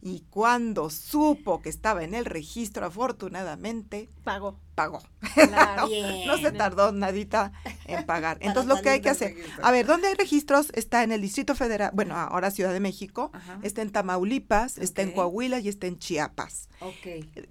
[0.02, 4.58] Y cuando supo que estaba en el registro, afortunadamente, pagó.
[4.78, 5.02] Pagó.
[6.26, 7.50] no, se tardó nadita
[7.86, 8.38] en pagar.
[8.42, 10.70] Entonces lo que hay que hacer, a ver, ¿dónde hay registros?
[10.72, 13.32] Está en el Distrito Federal, bueno, ahora Ciudad de México,
[13.64, 16.68] está en Tamaulipas, está en Coahuila y está en Chiapas.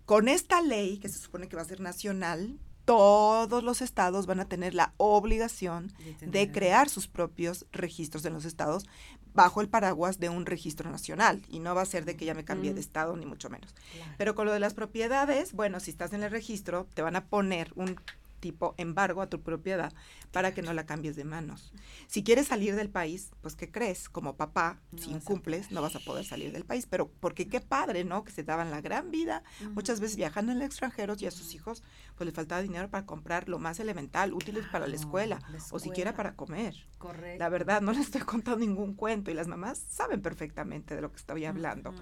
[0.05, 2.57] Con esta ley, que se supone que va a ser nacional,
[2.87, 8.45] todos los estados van a tener la obligación de, crear sus propios registros en los
[8.45, 8.85] estados
[9.33, 11.41] bajo el paraguas de un registro nacional.
[11.49, 13.75] Y no va a ser de que ya me cambie de estado ni mucho menos.
[14.17, 17.25] Pero con lo de las propiedades, bueno, si estás en el registro, te van a
[17.25, 17.99] poner un
[18.39, 19.93] tipo embargo a tu propiedad
[20.31, 21.73] para que no la cambies de manos.
[22.07, 24.09] Si quieres salir del país, pues ¿qué crees?
[24.09, 28.03] Como papá, si incumples, no vas a poder salir del país, pero porque qué padre,
[28.03, 28.23] ¿no?
[28.23, 31.53] Que se daban la gran vida, muchas veces viajando en el extranjero y a sus
[31.53, 31.83] hijos
[32.15, 35.39] pues les faltaba dinero para comprar lo más elemental, útiles para la escuela,
[35.71, 36.75] o siquiera para comer.
[36.97, 37.39] Correcto.
[37.39, 41.11] La verdad, no les estoy contando ningún cuento y las mamás saben perfectamente de lo
[41.11, 41.93] que estoy hablando.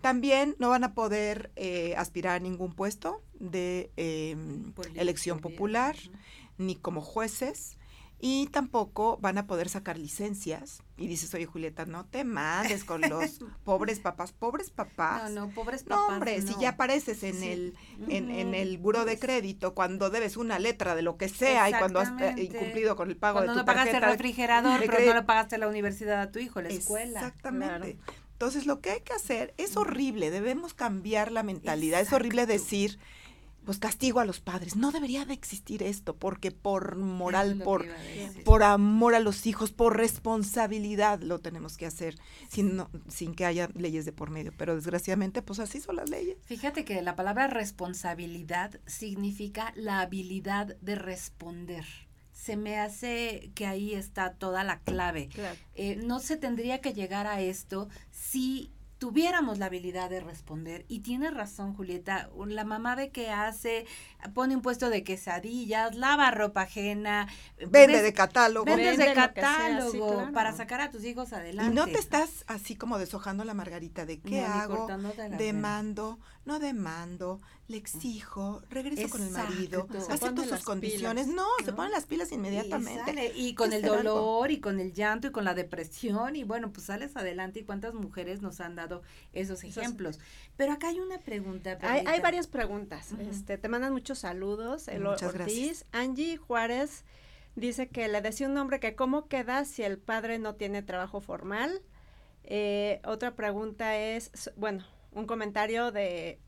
[0.00, 5.81] También no van a poder eh, aspirar a ningún puesto de em, elección popular
[6.58, 7.76] ni como jueces,
[8.24, 10.84] y tampoco van a poder sacar licencias.
[10.96, 14.30] Y dices, oye, Julieta, no te mandes con los pobres papás.
[14.30, 15.28] ¿Pobres papás?
[15.32, 16.08] No, no, pobres papás.
[16.08, 17.74] No, hombre, si ya apareces en el
[18.08, 21.98] en, el buro de crédito cuando debes una letra de lo que sea y cuando
[21.98, 25.22] has eh, incumplido con el pago de tu no pagaste el refrigerador, pero no le
[25.22, 27.18] pagaste la universidad a tu hijo, la escuela.
[27.18, 27.98] Exactamente.
[28.34, 30.30] Entonces, lo que hay que hacer es horrible.
[30.30, 32.00] Debemos cambiar la mentalidad.
[32.00, 33.00] Es horrible decir
[33.64, 34.76] pues castigo a los padres.
[34.76, 37.86] No debería de existir esto, porque por moral, por,
[38.44, 42.16] por amor a los hijos, por responsabilidad lo tenemos que hacer,
[42.48, 44.52] sin, sin que haya leyes de por medio.
[44.56, 46.36] Pero desgraciadamente, pues así son las leyes.
[46.44, 51.84] Fíjate que la palabra responsabilidad significa la habilidad de responder
[52.32, 55.28] se me hace que ahí está toda la clave.
[55.76, 58.72] Eh, no se tendría que llegar a esto si
[59.02, 60.84] tuviéramos la habilidad de responder.
[60.86, 63.84] Y tiene razón, Julieta, la mamá ve que hace,
[64.32, 67.26] pone un puesto de quesadillas, lava ropa ajena.
[67.66, 68.64] Vende de catálogo.
[68.64, 71.72] Vende de catálogo para sacar a tus hijos adelante.
[71.72, 74.86] Y no te estás así como deshojando la margarita de qué hago,
[75.36, 77.40] demando, no demando,
[77.72, 81.26] le exijo, regreso con el marido, acepto sus condiciones.
[81.26, 83.32] no, se ponen las pilas inmediatamente.
[83.34, 86.86] Y, con el dolor y con el llanto y con la depresión y bueno, pues
[86.86, 90.20] sales adelante y cuántas mujeres nos han dado esos ejemplos.
[90.56, 91.78] Pero acá hay una pregunta.
[91.80, 93.12] Hay, hay, varias preguntas.
[93.18, 94.86] este, te mandan muchos saludos.
[94.88, 97.04] El Muchas Ortiz, Angie Juárez
[97.56, 101.22] dice que le decía un nombre que cómo queda si el padre no tiene trabajo
[101.22, 101.82] formal.
[102.44, 106.38] Eh, otra pregunta es, bueno, un comentario de,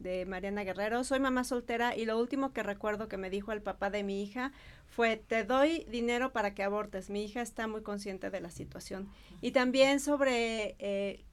[0.00, 1.04] de Mariana Guerrero.
[1.04, 4.22] Soy mamá soltera y lo último que recuerdo que me dijo el papá de mi
[4.22, 4.52] hija
[4.88, 7.10] fue, te doy dinero para que abortes.
[7.10, 9.08] Mi hija está muy consciente de la situación.
[9.40, 11.24] Y también sobre eh,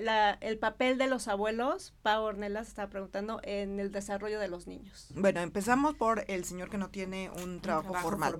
[0.00, 4.66] la, el papel de los abuelos, Pau Ornelas está preguntando, en el desarrollo de los
[4.66, 5.08] niños.
[5.14, 8.36] Bueno, empezamos por el señor que no tiene un trabajo, formal.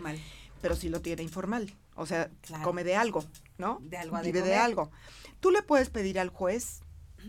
[0.61, 1.73] pero sí lo tiene informal.
[1.95, 2.31] O sea,
[2.65, 3.25] come de algo,
[3.59, 3.79] ¿no?
[3.83, 4.91] De algo Vive de, algo.
[5.39, 6.81] Tú le puedes pedir al juez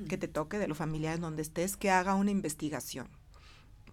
[0.07, 3.09] que te toque de lo familiar en donde estés que haga una investigación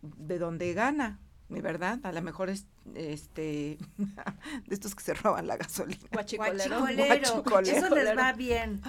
[0.03, 2.01] de dónde gana, ¿verdad?
[2.05, 3.79] A lo mejor es este
[4.67, 6.01] de estos que se roban la gasolina.
[6.11, 6.87] Guachicolero.
[7.61, 8.81] Eso les va bien.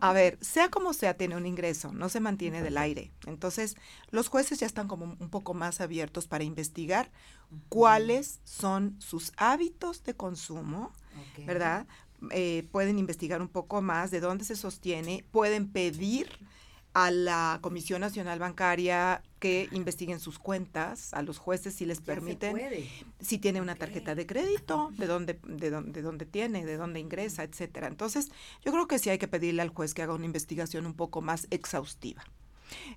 [0.00, 3.12] A ver, sea como sea, tiene un ingreso, no se mantiene del aire.
[3.26, 3.76] Entonces,
[4.10, 7.10] los jueces ya están como un poco más abiertos para investigar
[7.68, 10.92] cuáles son sus hábitos de consumo,
[11.46, 11.86] ¿verdad?
[12.30, 16.28] Eh, pueden investigar un poco más de dónde se sostiene, pueden pedir
[16.92, 22.56] a la Comisión Nacional Bancaria que investiguen sus cuentas, a los jueces si les permiten,
[23.20, 27.00] si tiene una tarjeta de crédito, de dónde, de dónde, de dónde tiene, de dónde
[27.00, 27.86] ingresa, etcétera.
[27.86, 28.30] Entonces,
[28.64, 31.22] yo creo que sí hay que pedirle al juez que haga una investigación un poco
[31.22, 32.24] más exhaustiva.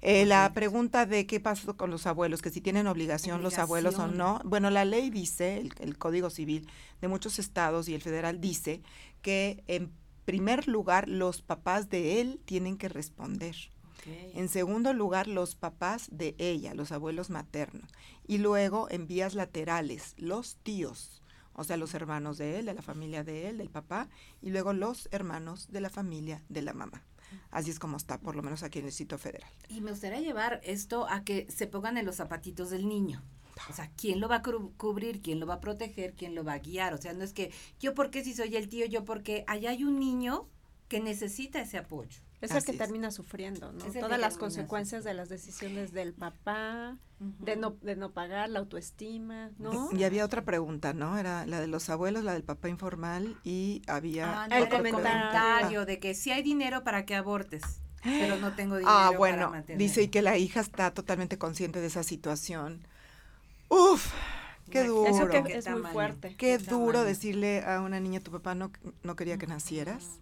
[0.02, 4.00] Eh, la pregunta de qué pasa con los abuelos, que si tienen obligación, los abuelos
[4.00, 4.42] o no.
[4.44, 6.68] Bueno, la ley dice, el, el, Código Civil
[7.02, 8.82] de muchos estados y el federal dice
[9.22, 9.92] que en
[10.26, 13.56] primer lugar los papás de él tienen que responder.
[14.34, 17.90] En segundo lugar, los papás de ella, los abuelos maternos.
[18.28, 21.22] Y luego en vías laterales, los tíos,
[21.54, 24.10] o sea, los hermanos de él, de la familia de él, del papá,
[24.42, 27.04] y luego los hermanos de la familia de la mamá.
[27.52, 29.50] Así es como está, por lo menos aquí en el sitio federal.
[29.70, 33.24] Y me gustaría llevar esto a que se pongan en los zapatitos del niño.
[33.70, 35.22] O sea, ¿quién lo va a cubrir?
[35.22, 36.14] ¿Quién lo va a proteger?
[36.16, 36.94] ¿Quién lo va a guiar?
[36.94, 39.84] O sea, no es que yo porque si soy el tío, yo porque allá hay
[39.84, 40.50] un niño
[40.88, 42.22] que necesita ese apoyo.
[42.44, 43.86] Es el que termina sufriendo, ¿no?
[43.86, 49.52] Todas las consecuencias de las decisiones del papá, de, no, de no pagar, la autoestima,
[49.60, 49.90] ¿no?
[49.94, 51.18] Y, había otra pregunta, ¿no?
[51.18, 54.44] Era la de los abuelos, la del papá informal y había...
[54.44, 57.64] Ah, el comentario de que si hay dinero para que abortes.
[58.04, 58.94] Pero no tengo dinero.
[58.94, 62.86] Ah, bueno, dice y que la hija está totalmente consciente de esa situación.
[63.70, 64.12] Uf,
[64.70, 65.10] Qué duro.
[65.10, 66.36] Eso que es muy fuerte.
[66.38, 68.72] Qué, duro decirle a una niña, tu papá no,
[69.04, 70.20] no quería que nacieras.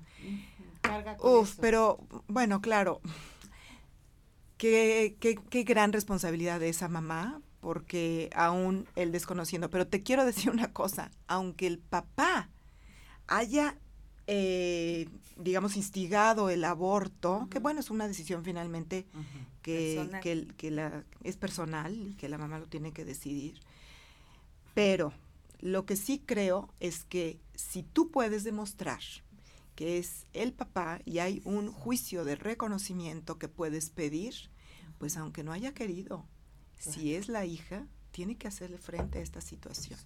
[1.22, 3.02] Uf, pero bueno, claro.
[4.58, 9.70] Qué, qué, qué gran responsabilidad de esa mamá, porque aún él desconociendo.
[9.70, 12.50] Pero te quiero decir una cosa, aunque el papá
[13.28, 13.78] haya,
[14.28, 19.06] eh, digamos, instigado el aborto, que bueno, es una decisión finalmente
[19.62, 23.60] que, que, que, la, es personal y que la mamá lo tiene que decidir.
[24.74, 25.13] Pero
[25.60, 29.02] lo que sí creo es que si tú puedes demostrar
[29.82, 34.36] que es el papá y hay un juicio de reconocimiento que puedes pedir,
[35.00, 36.28] pues aunque no haya querido,
[36.78, 39.98] si es la hija, tiene que hacerle frente a esta situación.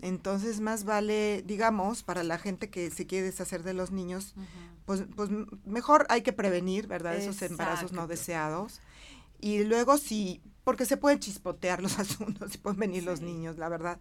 [0.00, 4.34] Entonces, más vale, digamos, para la gente que se quiere deshacer de los niños,
[4.86, 5.30] pues, pues
[5.64, 7.14] mejor hay que prevenir, ¿verdad?
[7.14, 8.80] Esos embarazos no deseados.
[9.40, 13.68] Y luego sí, porque se pueden chispotear los asuntos, y pueden venir los niños, la
[13.68, 14.00] verdad.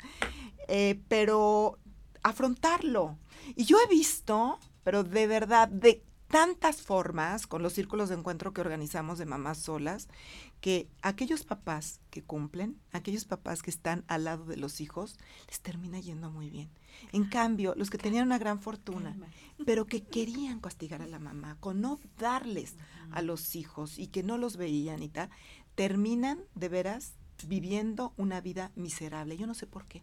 [0.68, 1.78] Eh, pero
[2.24, 3.18] afrontarlo.
[3.56, 8.54] Y yo he visto, pero de verdad, de tantas formas, con los círculos de encuentro
[8.54, 10.08] que organizamos de mamás solas,
[10.62, 15.60] que aquellos papás que cumplen, aquellos papás que están al lado de los hijos, les
[15.60, 16.72] termina yendo muy bien.
[17.12, 19.16] En cambio, los que tenían una gran fortuna,
[19.64, 22.78] pero que querían castigar a la mamá, con no darles
[23.12, 25.30] a los hijos y que no los veían y tal,
[25.76, 27.14] terminan de veras
[27.46, 29.38] viviendo una vida miserable.
[29.38, 30.02] Yo no sé por qué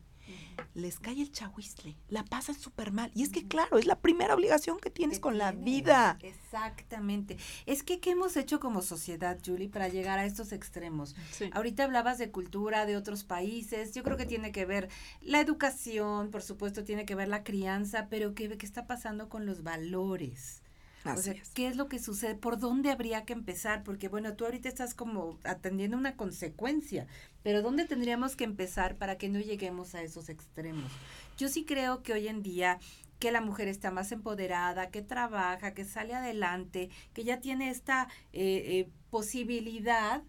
[0.75, 3.11] les cae el chahuizle, la pasan súper mal.
[3.14, 6.19] Y es que, claro, es la primera obligación que tienes con la vida.
[6.23, 7.37] Exactamente.
[7.66, 11.16] Es que, ¿qué hemos hecho como sociedad, Julie, para llegar a estos extremos?
[11.53, 13.93] Ahorita hablabas de cultura de otros países.
[13.93, 14.88] Yo creo que tiene que ver
[15.21, 19.47] la educación, por supuesto, tiene que ver la crianza, pero ¿qué, qué está pasando con
[19.47, 20.62] los valores?
[21.05, 22.35] O sea, ¿qué es lo que sucede?
[22.35, 23.83] ¿Por dónde habría que empezar?
[23.83, 27.07] Porque bueno, tú ahorita estás como atendiendo una consecuencia,
[27.43, 30.91] pero ¿dónde tendríamos que empezar para que no lleguemos a esos extremos?
[31.39, 32.79] Yo sí creo que hoy en día
[33.18, 38.09] que la mujer está más empoderada, que trabaja, que sale adelante, que ya tiene esta
[38.33, 40.22] eh, eh, posibilidad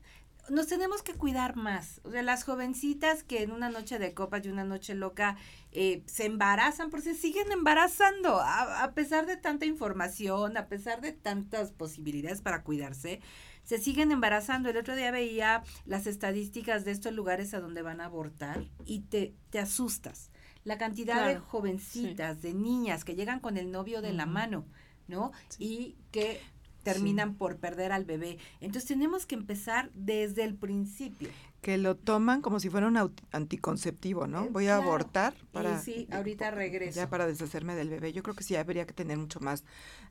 [0.51, 2.01] nos tenemos que cuidar más.
[2.03, 5.37] O sea, las jovencitas que en una noche de copas y una noche loca
[5.71, 11.13] eh, se embarazan, porque se siguen embarazando, a, pesar de tanta información, a pesar de
[11.13, 13.21] tantas posibilidades para cuidarse,
[13.63, 14.69] se siguen embarazando.
[14.69, 18.99] El otro día veía las estadísticas de estos lugares a donde van a abortar y
[19.01, 20.31] te, te asustas.
[20.65, 24.65] La cantidad de jovencitas, de niñas que llegan con el novio de la mano,
[25.07, 25.31] ¿no?
[25.57, 26.39] Y que
[26.83, 28.37] terminan por perder al bebé.
[28.59, 31.29] Entonces tenemos que empezar desde el principio.
[31.61, 32.97] Que lo toman como si fuera un
[33.31, 34.45] anticonceptivo, ¿no?
[34.45, 35.79] Eh, Voy a abortar para...
[35.79, 36.95] sí, ahorita regreso.
[36.95, 38.13] Ya para deshacerme del bebé.
[38.13, 39.63] Yo creo que sí habría que tener mucho más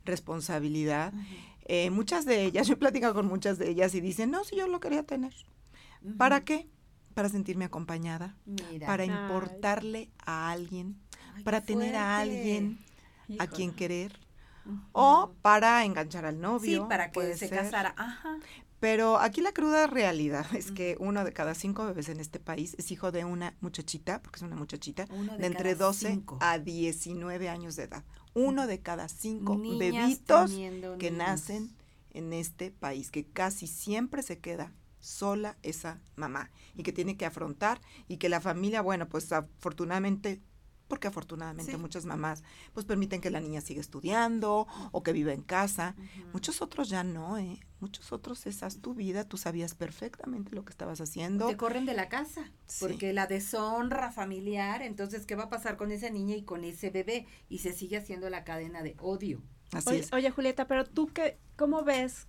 [0.05, 1.13] responsabilidad.
[1.65, 4.55] Eh, muchas de ellas, yo he platicado con muchas de ellas y dicen, no, si
[4.55, 5.33] yo lo quería tener.
[6.17, 6.67] ¿Para qué?
[7.13, 8.37] Para sentirme acompañada,
[8.85, 10.97] para importarle a alguien,
[11.43, 12.79] para tener a alguien
[13.37, 14.20] a quien querer
[14.91, 16.83] o para enganchar al novio.
[16.83, 17.93] Sí, para que se casara.
[17.97, 18.39] Ajá.
[18.81, 22.75] Pero aquí la cruda realidad es que uno de cada cinco bebés en este país
[22.79, 27.75] es hijo de una muchachita, porque es una muchachita, de, entre 12 a 19 años
[27.75, 28.03] de edad.
[28.33, 30.51] Uno de cada cinco bebitos
[30.97, 31.71] que nacen
[32.09, 37.27] en este país, que casi siempre se queda sola esa mamá y que tiene que
[37.27, 40.41] afrontar y que la familia, bueno, pues afortunadamente
[40.91, 45.41] porque afortunadamente muchas mamás pues permiten que la niña siga estudiando o que viva en
[45.41, 45.95] casa.
[46.33, 47.61] Muchos otros ya no, ¿eh?
[47.79, 51.47] Muchos otros es haz tu vida, tú sabías perfectamente lo que estabas haciendo.
[51.47, 55.93] Te corren de la casa, porque la deshonra familiar, entonces, ¿qué va a pasar con
[55.93, 57.25] esa niña y con ese bebé?
[57.47, 59.41] Y se sigue haciendo la cadena de odio.
[59.71, 60.11] Así es.
[60.11, 62.27] Oye, Julieta, pero tú, qué, ¿cómo ves?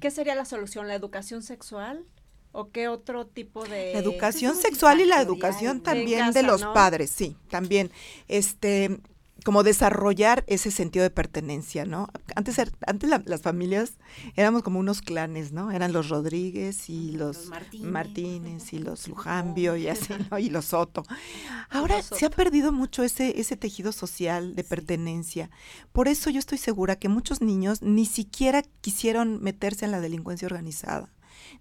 [0.00, 0.88] ¿Qué sería la solución?
[0.88, 2.04] ¿La educación sexual?
[2.52, 3.92] ¿O qué otro tipo de...
[3.92, 7.90] educación sexual y la educación también de los padres, sí, también.
[8.26, 9.00] Este,
[9.44, 12.08] como desarrollar ese sentido de pertenencia, ¿no?
[12.34, 13.94] Antes, er, antes las familias
[14.36, 15.70] éramos como unos clanes, ¿no?
[15.70, 17.46] Eran los Rodríguez y los,
[17.82, 18.72] Martínez.
[18.72, 20.38] y los Lujambio y así, ¿no?
[20.38, 21.04] Y los Soto.
[21.70, 25.50] Ahora se ha perdido mucho ese, ese tejido social de pertenencia.
[25.92, 30.46] Por eso yo estoy segura que muchos niños ni siquiera quisieron meterse en la delincuencia
[30.46, 31.10] organizada,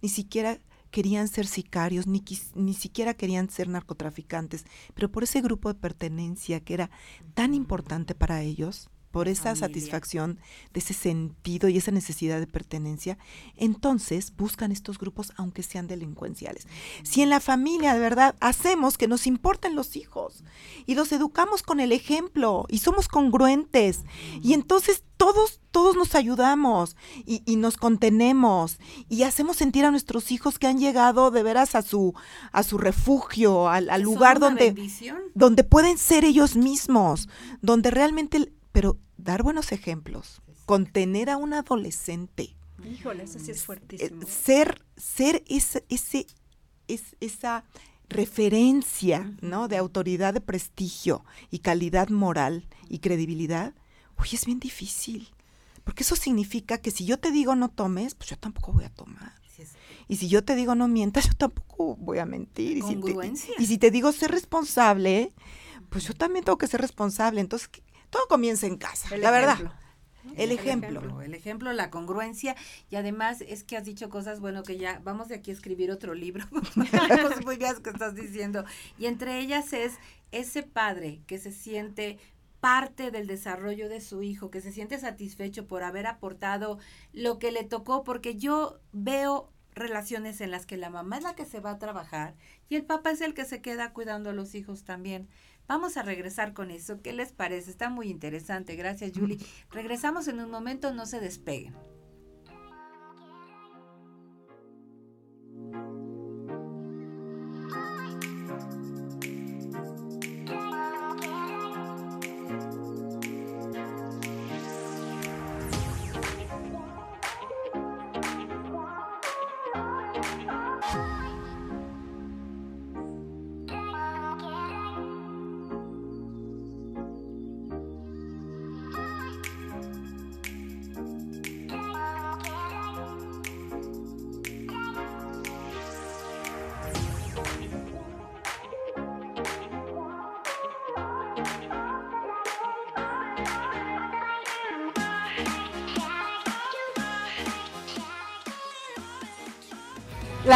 [0.02, 0.60] ni siquiera
[0.92, 2.24] querían ser sicarios, ni,
[2.56, 6.92] ni siquiera querían ser narcotraficantes, pero por ese grupo de pertenencia que era
[7.34, 10.40] tan importante para ellos, por esa satisfacción
[10.74, 13.18] de ese sentido y esa necesidad de pertenencia,
[13.56, 16.68] entonces buscan estos grupos aunque sean delincuenciales.
[17.04, 20.44] Si en la familia de verdad hacemos que nos importen los hijos
[20.86, 24.04] y los educamos con el ejemplo y somos congruentes
[24.42, 26.96] y entonces todos, todos nos ayudamos
[27.26, 28.80] y, nos contenemos
[29.10, 32.14] y hacemos sentir a nuestros hijos que han llegado de veras a su,
[32.54, 34.74] a su refugio, al, lugar donde,
[35.36, 37.28] donde pueden ser ellos mismos,
[37.62, 42.56] donde realmente pero dar buenos ejemplos, contener a un adolescente.
[42.84, 44.22] Híjole, eso sí es fuertísimo.
[44.22, 46.28] Eh, ser, ser ese, ese,
[46.88, 47.66] es, esa
[48.08, 49.68] referencia, ¿no?
[49.68, 53.74] De autoridad, de prestigio y calidad moral y credibilidad,
[54.20, 55.30] uy, es bien difícil.
[55.84, 58.90] Porque eso significa que si yo te digo no tomes, pues yo tampoco voy a
[58.90, 59.34] tomar.
[60.08, 62.78] Y si yo te digo no mientas, yo tampoco voy a mentir.
[62.78, 63.16] Y si, te,
[63.60, 65.34] y si te digo ser responsable,
[65.90, 67.42] pues yo también tengo que ser responsable.
[67.42, 67.70] Entonces,
[68.10, 69.74] todo comienza en casa, la verdad.
[70.36, 71.22] El, ejemplo.
[71.22, 72.56] El ejemplo, la congruencia
[72.90, 75.92] y además es que has dicho cosas, bueno, que ya vamos de aquí a escribir
[75.92, 76.46] otro libro,
[77.46, 78.66] muy bien que estás diciendo.
[78.98, 79.94] Y entre ellas es
[80.32, 82.20] ese padre que se siente
[82.60, 86.78] parte del desarrollo de su hijo, que se siente satisfecho por haber aportado
[87.14, 91.36] lo que le tocó, porque yo veo relaciones en las que la mamá es la
[91.36, 92.36] que se va a trabajar
[92.68, 95.28] y el papá es el que se queda cuidando a los hijos también.
[95.70, 97.00] Vamos a regresar con eso.
[97.04, 97.70] ¿Qué les parece?
[97.70, 98.76] Está muy interesante.
[98.76, 99.38] Gracias, Julie.
[99.70, 101.76] Regresamos en un momento, no se despeguen.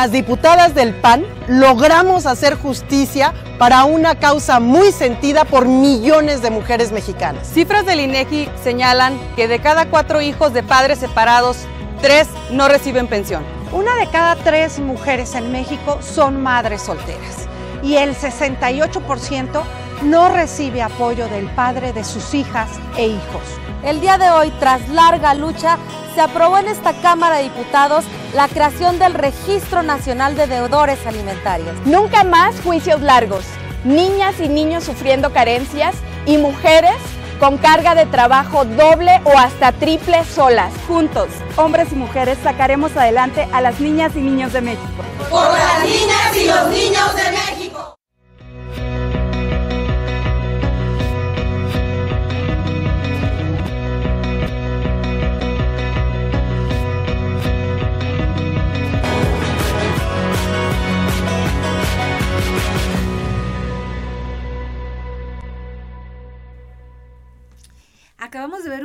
[0.03, 6.49] Las diputadas del PAN logramos hacer justicia para una causa muy sentida por millones de
[6.49, 7.47] mujeres mexicanas.
[7.47, 11.55] Cifras del INEGI señalan que de cada cuatro hijos de padres separados,
[12.01, 13.45] tres no reciben pensión.
[13.71, 17.47] Una de cada tres mujeres en México son madres solteras
[17.81, 19.63] y el 68%
[20.01, 23.43] no recibe apoyo del padre de sus hijas e hijos.
[23.85, 25.77] El día de hoy, tras larga lucha,
[26.13, 28.03] se aprobó en esta Cámara de Diputados
[28.33, 31.75] la creación del Registro Nacional de Deudores Alimentarios.
[31.85, 33.45] Nunca más juicios largos,
[33.83, 36.95] niñas y niños sufriendo carencias y mujeres
[37.39, 40.73] con carga de trabajo doble o hasta triple solas.
[40.87, 41.27] Juntos,
[41.57, 45.03] hombres y mujeres, sacaremos adelante a las niñas y niños de México.
[45.29, 47.62] Por las niñas y los niños de México.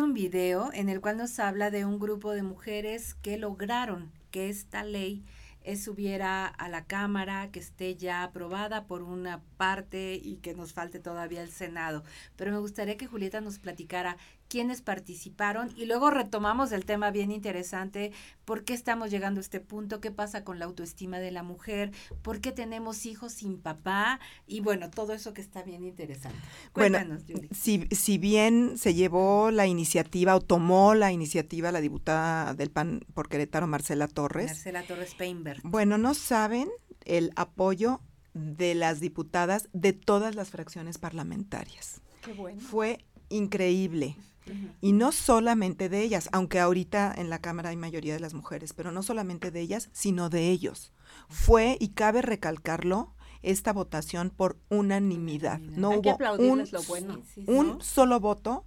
[0.09, 4.49] Un video en el cual nos habla de un grupo de mujeres que lograron que
[4.49, 5.23] esta ley
[5.77, 10.99] subiera a la Cámara, que esté ya aprobada por una parte y que nos falte
[10.99, 12.05] todavía el Senado.
[12.37, 14.17] Pero me gustaría que Julieta nos platicara
[14.49, 18.13] quiénes participaron y luego retomamos el tema bien interesante,
[18.45, 21.93] por qué estamos llegando a este punto, qué pasa con la autoestima de la mujer,
[22.23, 26.39] por qué tenemos hijos sin papá y bueno, todo eso que está bien interesante.
[26.73, 32.55] Cuéntanos, bueno, Si, si bien se llevó la iniciativa o tomó la iniciativa la diputada
[32.55, 34.47] del PAN por Querétaro, Marcela Torres.
[34.47, 35.61] Marcela Torres Peinberg.
[35.63, 36.69] Bueno, no saben
[37.05, 38.01] el apoyo
[38.35, 42.01] de las diputadas de todas las fracciones parlamentarias.
[42.23, 42.61] Qué bueno.
[42.61, 44.17] Fue increíble.
[44.81, 48.73] Y no solamente de ellas, aunque ahorita en la Cámara hay mayoría de las mujeres,
[48.73, 50.93] pero no solamente de ellas, sino de ellos.
[51.29, 55.61] Fue, y cabe recalcarlo, esta votación por unanimidad.
[55.61, 56.69] No hubo un,
[57.47, 58.65] un solo voto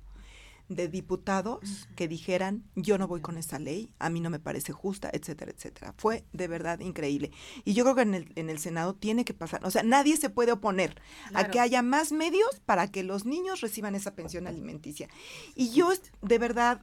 [0.75, 4.73] de diputados que dijeran, yo no voy con esa ley, a mí no me parece
[4.73, 5.93] justa, etcétera, etcétera.
[5.97, 7.31] Fue de verdad increíble.
[7.65, 10.17] Y yo creo que en el, en el Senado tiene que pasar, o sea, nadie
[10.17, 10.99] se puede oponer
[11.33, 15.09] a que haya más medios para que los niños reciban esa pensión alimenticia.
[15.55, 15.89] Y yo
[16.21, 16.81] de verdad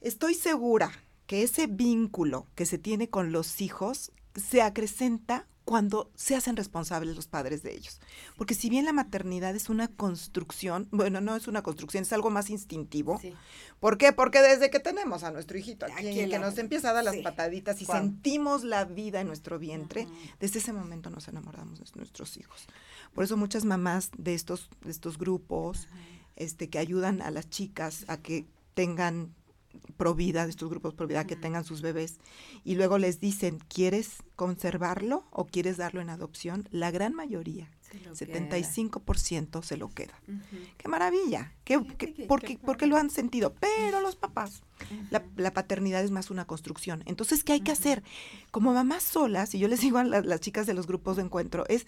[0.00, 0.90] estoy segura
[1.26, 7.16] que ese vínculo que se tiene con los hijos se acrecenta cuando se hacen responsables
[7.16, 8.00] los padres de ellos.
[8.36, 12.30] Porque si bien la maternidad es una construcción, bueno, no es una construcción, es algo
[12.30, 13.20] más instintivo.
[13.80, 14.12] ¿Por qué?
[14.12, 17.82] Porque desde que tenemos a nuestro hijito aquí, que nos empieza a dar las pataditas
[17.82, 20.06] y sentimos la vida en nuestro vientre,
[20.38, 22.68] desde ese momento nos enamoramos de nuestros hijos.
[23.12, 25.88] Por eso muchas mamás de estos, de estos grupos
[26.36, 29.34] este, que ayudan a las chicas a que tengan
[29.96, 32.18] provida, de estos grupos provida, que tengan sus bebés,
[32.64, 36.68] y luego les dicen, ¿quieres conservarlo o quieres darlo en adopción?
[36.70, 40.20] La gran mayoría, 75% se lo queda.
[40.76, 41.52] ¡Qué maravilla!
[41.64, 41.78] ¿Qué,
[42.28, 43.54] porque, porque lo han sentido.
[43.54, 44.62] Pero los papás,
[45.10, 47.02] la, paternidad es más una construcción.
[47.06, 48.02] Entonces, ¿qué hay que hacer?
[48.50, 51.64] Como mamás solas, y yo les digo a las chicas de los grupos de encuentro,
[51.68, 51.86] es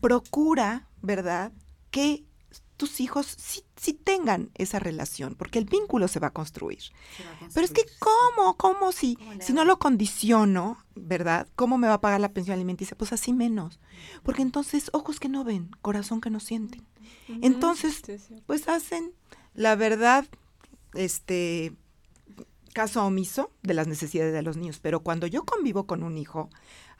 [0.00, 1.52] procura, ¿verdad?
[1.90, 2.24] Que
[2.82, 3.36] tus hijos
[3.76, 6.80] sí, tengan esa relación, porque el vínculo se va a construir.
[7.54, 8.56] Pero es que, ¿cómo?
[8.56, 11.46] ¿Cómo si, si no lo condiciono, verdad?
[11.54, 12.98] ¿Cómo me va a pagar la pensión alimenticia?
[12.98, 13.78] Pues así menos.
[14.24, 16.84] Porque entonces, ojos que no ven, corazón que no sienten.
[17.40, 18.02] Entonces,
[18.46, 19.12] pues hacen,
[19.54, 20.26] la verdad,
[20.94, 21.76] este,
[22.72, 24.80] caso omiso de las necesidades de los niños.
[24.82, 26.50] Pero cuando yo convivo con un hijo,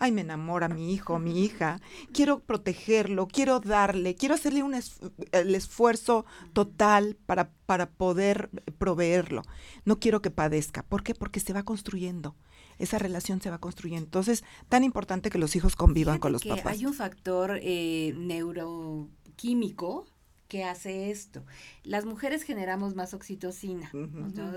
[0.02, 1.80] ay, me enamora mi hijo, mi hija,
[2.12, 9.42] quiero protegerlo, quiero darle, quiero hacerle un el esfuerzo total para, para poder proveerlo.
[9.84, 10.82] No quiero que padezca.
[10.82, 11.14] ¿Por qué?
[11.14, 12.34] Porque se va construyendo
[12.78, 14.06] esa relación se va construyendo.
[14.06, 16.66] Entonces, tan importante que los hijos convivan con los papás.
[16.66, 20.06] Hay un factor eh, neuroquímico
[20.52, 21.46] que hace esto.
[21.82, 23.90] Las mujeres generamos más oxitocina,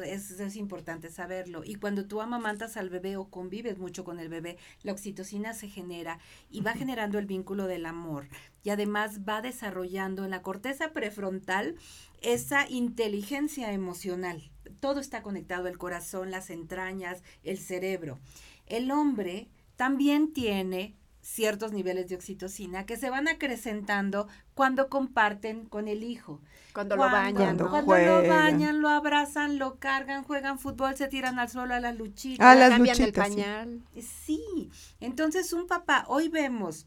[0.06, 1.64] es, importante saberlo.
[1.64, 5.70] Y cuando tú amamantas al bebé o convives mucho con el bebé, la oxitocina se
[5.70, 6.20] genera
[6.50, 8.28] y va generando el vínculo del amor.
[8.62, 11.78] Y además va desarrollando en la corteza prefrontal
[12.22, 14.52] esa inteligencia emocional.
[14.82, 18.20] Todo está conectado, el corazón, las entrañas, el cerebro.
[18.66, 25.88] El hombre también tiene ciertos niveles de oxitocina que se van acrecentando cuando comparten con
[25.88, 26.39] el hijo.
[26.71, 27.57] Cuando, lo bañan.
[27.57, 31.97] Cuando, lo bañan, lo abrazan, lo cargan, juegan fútbol, se tiran al suelo a las
[31.97, 32.45] luchitas.
[32.45, 33.82] A las cambian el pañal.
[33.99, 34.69] Sí.
[34.99, 36.86] Entonces un papá, hoy vemos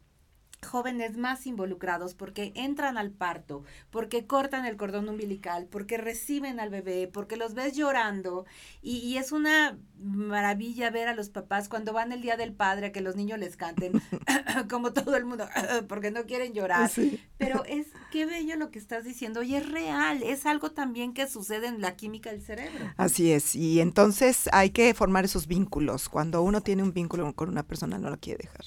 [0.66, 6.70] jóvenes más involucrados porque entran al parto, porque cortan el cordón umbilical, porque reciben al
[6.70, 8.44] bebé, porque los ves llorando
[8.82, 12.92] y, es una maravilla ver a los papás cuando van el día del padre a
[12.92, 13.92] que los niños les canten
[14.70, 15.48] como todo el mundo
[15.88, 16.90] porque no quieren llorar.
[17.36, 21.26] Pero es qué bello lo que estás diciendo y es real, es algo también que
[21.26, 22.92] sucede en la química del cerebro.
[22.96, 26.08] Así es, y entonces hay que formar esos vínculos.
[26.08, 28.66] Cuando uno tiene un vínculo con una persona no lo quiere dejar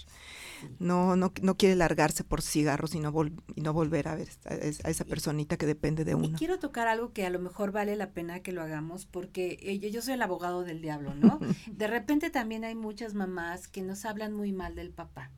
[0.79, 3.13] no, no, no quiere largarse por cigarros y no,
[3.55, 4.53] y no volver a ver a,
[4.89, 6.27] esa personita que depende de uno.
[6.27, 9.57] Y quiero tocar algo que a lo mejor vale la pena que lo hagamos porque
[9.61, 11.39] eh, yo soy el abogado del diablo, ¿no?
[11.71, 15.31] de repente también hay muchas mamás que nos hablan muy mal del papá.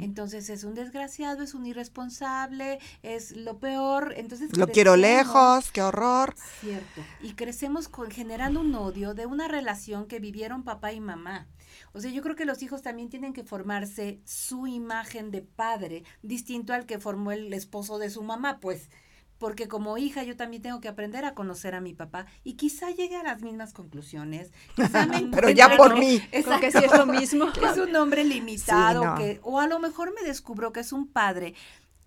[0.00, 4.14] Entonces es un desgraciado, es un irresponsable, es lo peor.
[4.16, 6.34] Entonces lo quiero lejos, qué horror.
[6.60, 7.02] Cierto.
[7.22, 11.48] Y crecemos con, generando un odio de una relación que vivieron papá y mamá.
[11.94, 16.02] O sea, yo creo que los hijos también tienen que formarse su imagen de padre,
[16.22, 18.90] distinto al que formó el esposo de su mamá, pues
[19.38, 22.90] porque como hija yo también tengo que aprender a conocer a mi papá y quizá
[22.90, 24.52] llegue a las mismas conclusiones.
[25.32, 26.20] Pero ya por mí.
[26.60, 27.52] que sí es lo mismo.
[27.52, 31.08] Que es un hombre limitado, que, o a lo mejor me descubro que es un
[31.08, 31.54] padre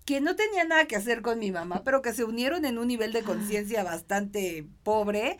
[0.04, 2.88] que no tenía nada que hacer con mi mamá, pero que se unieron en un
[2.88, 5.36] nivel de conciencia bastante pobre,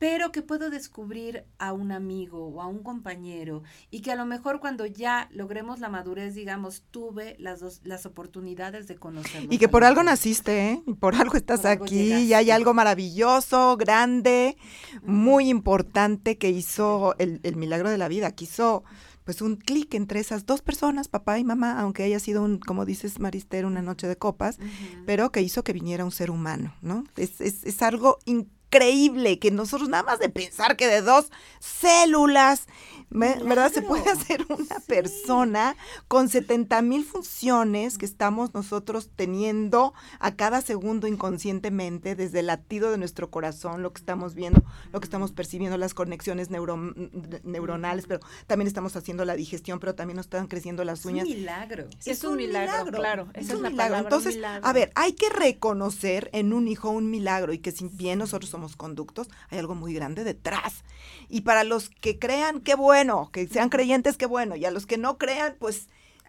[0.00, 4.24] pero que puedo descubrir a un amigo o a un compañero y que a lo
[4.24, 9.52] mejor cuando ya logremos la madurez, digamos, tuve las dos, las oportunidades de conocerlo.
[9.52, 10.82] Y que por algo naciste, ¿eh?
[10.98, 14.56] Por algo estás aquí y hay algo maravilloso, grande,
[15.02, 18.84] muy importante que hizo el, el milagro de la vida, que hizo
[19.24, 22.86] pues un clic entre esas dos personas, papá y mamá, aunque haya sido un, como
[22.86, 24.58] dices Marister, una noche de copas,
[25.04, 27.04] pero que hizo que viniera un ser humano, ¿no?
[27.16, 31.30] Es, es, es algo increíble increíble que nosotros nada más de pensar que de dos
[31.58, 32.66] células,
[33.10, 33.72] ¿verdad?
[33.72, 40.60] Se puede hacer una persona con 70 mil funciones que estamos nosotros teniendo a cada
[40.60, 44.62] segundo inconscientemente desde el latido de nuestro corazón, lo que estamos viendo,
[44.92, 50.16] lo que estamos percibiendo, las conexiones neuronales, pero también estamos haciendo la digestión, pero también
[50.16, 51.26] nos están creciendo las uñas.
[51.26, 51.88] Es un milagro.
[52.04, 53.28] Es, un, milagro, claro.
[53.34, 53.96] es, un milagro.
[53.96, 58.20] Entonces, a ver, hay que reconocer en un hijo un milagro y que si bien
[58.20, 60.84] nosotros somos conductos, hay algo muy grande detrás.
[61.28, 64.86] Y para los que crean, qué bueno, que sean creyentes, qué bueno, y a los
[64.86, 65.88] que no crean, pues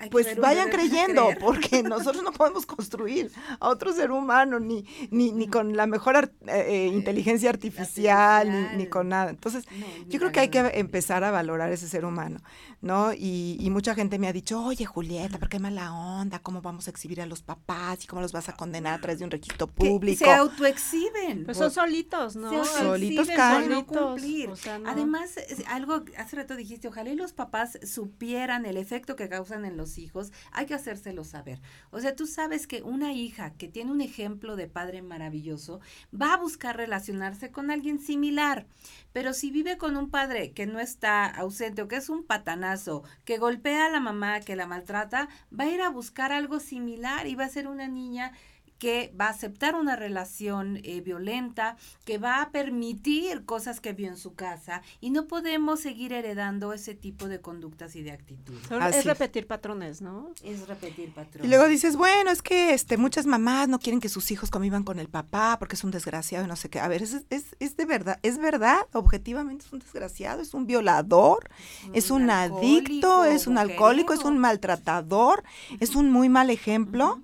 [0.10, 5.47] pues vayan creyendo, porque nosotros no podemos construir a otro ser humano, ni, ni, ni
[5.47, 9.30] con la mejor eh, eh, inteligencia artificial, Ni, con nada.
[9.30, 9.66] Entonces,
[10.08, 12.39] yo creo que hay que empezar a valorar ese ser humano,
[12.82, 13.14] ¿no?
[13.14, 16.39] Y, y, mucha gente me ha dicho, oye, Julieta, ¿por qué mala onda?
[16.39, 18.04] ¿Cómo vamos a exhibir a los papás?
[18.04, 20.26] ¿Y cómo los vas a condenar a través de un registro público?
[20.26, 21.45] se autoexhiben.
[21.45, 22.64] Pues son solitos, ¿no?
[22.66, 23.70] solitos caen.
[23.70, 24.49] No cumplir.
[24.86, 25.36] Además,
[25.68, 29.91] algo, hace rato dijiste, ojalá y los papás supieran el efecto que causan en los
[29.98, 31.62] hijos, hay que hacérselo saber.
[31.92, 35.80] O sea, tú sabes que una hija que tiene un ejemplo de padre maravilloso
[36.14, 38.68] va a buscar relacionarse con alguien similar.
[39.14, 43.04] Pero si vive con un padre que no está ausente o que es un patanazo,
[43.26, 47.28] que golpea a la mamá, que la maltrata, va a ir a buscar algo similar
[47.28, 48.34] y va a ser una niña
[48.82, 54.08] que va a aceptar una relación eh, violenta, que va a permitir cosas que vio
[54.08, 58.64] en su casa y no podemos seguir heredando ese tipo de conductas y de actitudes.
[58.92, 60.32] es repetir patrones, ¿no?
[60.44, 61.46] Es repetir patrones.
[61.46, 64.84] Y luego dices, bueno, es que este, muchas mamás no quieren que sus hijos convivan
[64.84, 66.80] con el papá porque es un desgraciado y no sé qué.
[66.80, 70.66] A ver, es, es, es de verdad, es verdad, objetivamente es un desgraciado, es un
[70.66, 71.52] violador,
[71.94, 75.44] es un, adicto, es un alcohólico, es un maltratador,
[75.80, 77.22] es un muy mal ejemplo.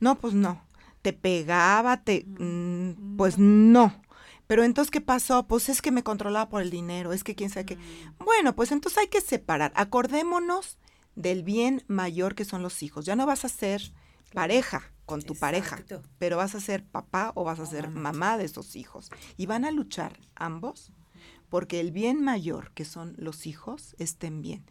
[0.00, 0.63] No, pues no
[1.04, 2.24] te pegaba, te...
[2.26, 3.94] Mm, pues no.
[4.46, 5.46] Pero entonces, ¿qué pasó?
[5.46, 7.76] Pues es que me controlaba por el dinero, es que quién sabe qué.
[7.76, 8.24] Mm.
[8.24, 9.70] Bueno, pues entonces hay que separar.
[9.76, 10.78] Acordémonos
[11.14, 13.04] del bien mayor que son los hijos.
[13.04, 13.92] Ya no vas a ser
[14.32, 15.78] pareja con tu pareja,
[16.16, 19.10] pero vas a ser papá o vas a ser mamá de esos hijos.
[19.36, 20.90] Y van a luchar ambos
[21.50, 24.64] porque el bien mayor, que son los hijos, estén bien.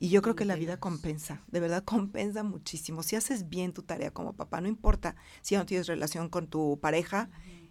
[0.00, 3.02] Y yo creo que la vida compensa, de verdad compensa muchísimo.
[3.02, 6.46] Si haces bien tu tarea como papá, no importa si ya no tienes relación con
[6.46, 7.28] tu pareja,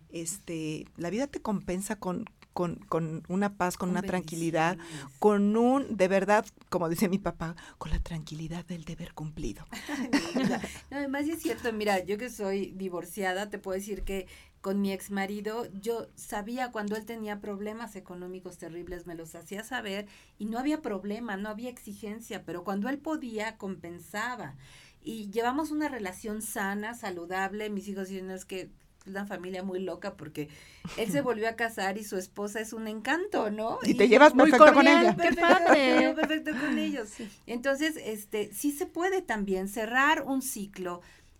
[0.09, 4.78] este, la vida te compensa con, con, con una paz, con, una tranquilidad,
[5.19, 9.65] con un, de verdad, como dice mi papá, con la tranquilidad del deber cumplido.
[10.91, 14.28] no, además es cierto, mira, yo que soy divorciada, te puedo decir que
[14.68, 19.63] con mi ex marido, yo sabía cuando él tenía problemas económicos terribles, me los hacía
[19.63, 20.07] saber
[20.39, 24.55] y no había problema, no había exigencia, pero cuando él podía, compensaba.
[25.01, 27.70] Y llevamos una relación sana, saludable.
[27.70, 28.70] Mis hijos dicen, es que
[29.05, 30.49] una familia muy loca porque
[30.97, 33.80] él se volvió a casar y su esposa es un encanto, ¿no?
[33.84, 35.15] Y, te llevas perfecto con ella.
[35.15, 37.07] Perfecto, perfecto con ellos.
[37.45, 40.99] Entonces, este, sí se puede también cerrar un ciclo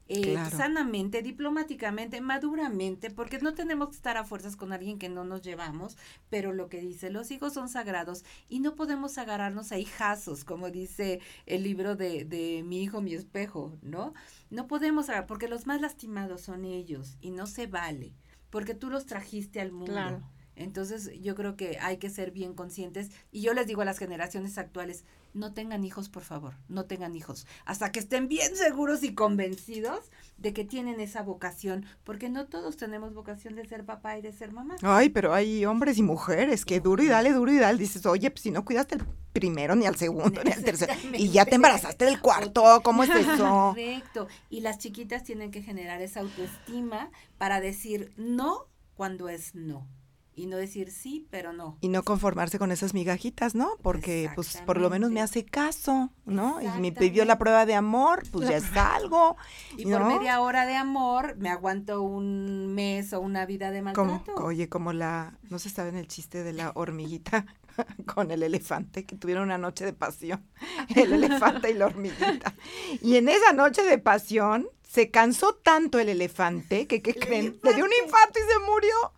[0.09, 5.23] eh, sanamente, diplomáticamente, maduramente, porque no tenemos que estar a fuerzas con alguien que no
[5.23, 5.97] nos llevamos,
[6.29, 10.69] pero lo que dice, los hijos son sagrados y no podemos agarrarnos a hijazos, como
[10.69, 14.13] dice el libro de, de mi hijo, mi espejo, ¿no?
[14.49, 18.13] No podemos agarrar, porque los más lastimados son ellos y no se vale,
[18.49, 20.21] porque tú los trajiste al mundo.
[20.57, 23.99] Entonces yo creo que hay que ser bien conscientes y yo les digo a las
[23.99, 29.03] generaciones actuales, no tengan hijos, por favor, no tengan hijos, hasta que estén bien seguros
[29.03, 34.17] y convencidos de que tienen esa vocación, porque no todos tenemos vocación de ser papá
[34.17, 34.77] y de ser mamá.
[34.81, 38.31] Ay, pero hay hombres y mujeres que duro y dale, duro y dale, dices, oye,
[38.31, 41.55] pues si no cuidaste el primero, ni al segundo, ni al tercero, y ya te
[41.55, 43.73] embarazaste del cuarto, ¿cómo es eso?
[43.75, 49.87] Correcto, y las chiquitas tienen que generar esa autoestima para decir no cuando es no
[50.38, 51.77] y no decir sí, pero no.
[51.81, 53.71] Y no conformarse con esas migajitas, ¿no?
[53.81, 56.61] Porque pues por lo menos me hace caso, ¿no?
[56.61, 59.35] Y me pidió la prueba de amor, pues ya es algo.
[59.75, 64.35] Y por media hora de amor me aguanto un mes o una vida de maltrato.
[64.35, 67.47] oye, como la, no se sabe en el chiste de la hormiguita
[68.05, 70.45] con el elefante, que tuvieron una noche de pasión,
[70.95, 72.53] el elefante y la hormiguita.
[73.01, 77.59] Y en esa noche de pasión se cansó tanto el elefante que, ¿qué creen?
[77.63, 79.13] Le dio un infarto y se murió.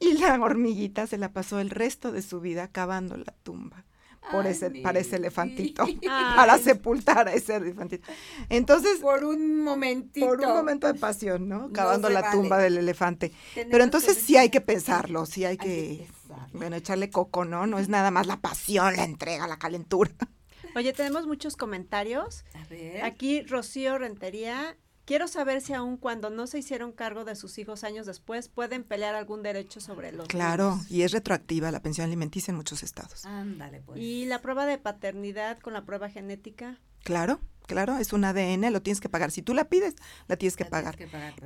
[0.00, 3.84] Y la hormiguita se la pasó el resto de su vida cavando la tumba
[4.30, 5.84] por ese, para ese elefantito,
[6.36, 8.08] para sepultar a ese elefantito.
[8.48, 10.26] Entonces, por un momentito.
[10.26, 11.72] Por un momento de pasión, ¿no?
[11.72, 13.32] Cavando la tumba del elefante.
[13.54, 16.08] Pero entonces sí hay que pensarlo, sí hay que,
[16.52, 17.66] bueno, echarle coco, ¿no?
[17.66, 20.12] No es nada más la pasión, la entrega, la calentura.
[20.74, 22.44] Oye, tenemos muchos comentarios.
[22.54, 23.04] A ver.
[23.04, 27.82] Aquí Rocío Rentería Quiero saber si aun cuando no se hicieron cargo de sus hijos
[27.82, 32.52] años después, pueden pelear algún derecho sobre los Claro, y es retroactiva la pensión alimenticia
[32.52, 33.24] en muchos estados.
[33.26, 34.00] Ándale, pues.
[34.00, 36.78] ¿Y la prueba de paternidad con la prueba genética?
[37.02, 39.32] Claro, claro, es un ADN, lo tienes que pagar.
[39.32, 39.96] Si tú la pides,
[40.28, 40.96] la tienes que pagar.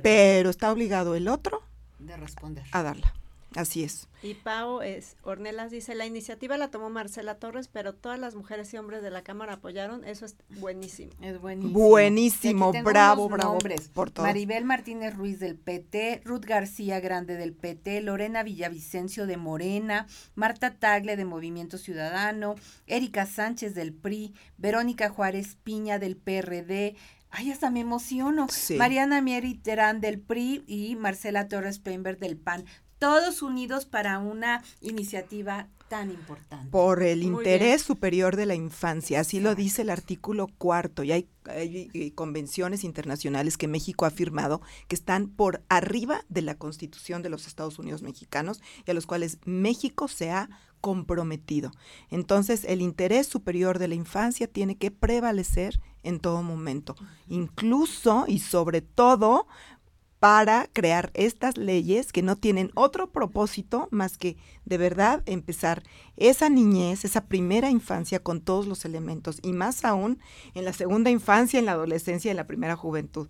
[0.03, 1.63] pero está obligado el otro
[1.97, 2.65] de responder.
[2.71, 3.15] a darla.
[3.57, 4.07] Así es.
[4.21, 8.71] Y Pau es, Ornelas dice, la iniciativa la tomó Marcela Torres, pero todas las mujeres
[8.71, 11.11] y hombres de la Cámara apoyaron, eso es buenísimo.
[11.21, 11.79] Es buenísimo.
[11.79, 13.57] Buenísimo, bravo, bravo.
[13.95, 14.27] Por todo.
[14.27, 20.05] Maribel Martínez Ruiz del PT, Ruth García Grande del PT, Lorena Villavicencio de Morena,
[20.35, 22.53] Marta Tagle de Movimiento Ciudadano,
[22.85, 26.95] Erika Sánchez del PRI, Verónica Juárez Piña del PRD,
[27.29, 28.47] Ay, hasta me emociono.
[28.77, 32.65] Mariana Mieri Terán del PRI y Marcela Torres Pember del PAN
[32.99, 36.69] todos unidos para una iniciativa tan importante.
[36.69, 41.29] Por el interés superior de la infancia, así lo dice el artículo cuarto, y hay,
[41.45, 47.29] hay, convenciones internacionales que México ha firmado que están por arriba de la Constitución de
[47.29, 50.49] los Estados Unidos mexicanos y a los cuales México se ha
[50.81, 51.71] comprometido.
[52.09, 56.95] Entonces, el interés superior de la infancia tiene que prevalecer en todo momento,
[57.27, 59.47] incluso y sobre todo
[60.19, 65.83] para crear estas leyes que no tienen otro propósito más que de verdad empezar
[66.15, 70.19] esa niñez, esa primera infancia con todos los elementos y más aún
[70.55, 73.27] en la segunda infancia, en la adolescencia en la primera juventud,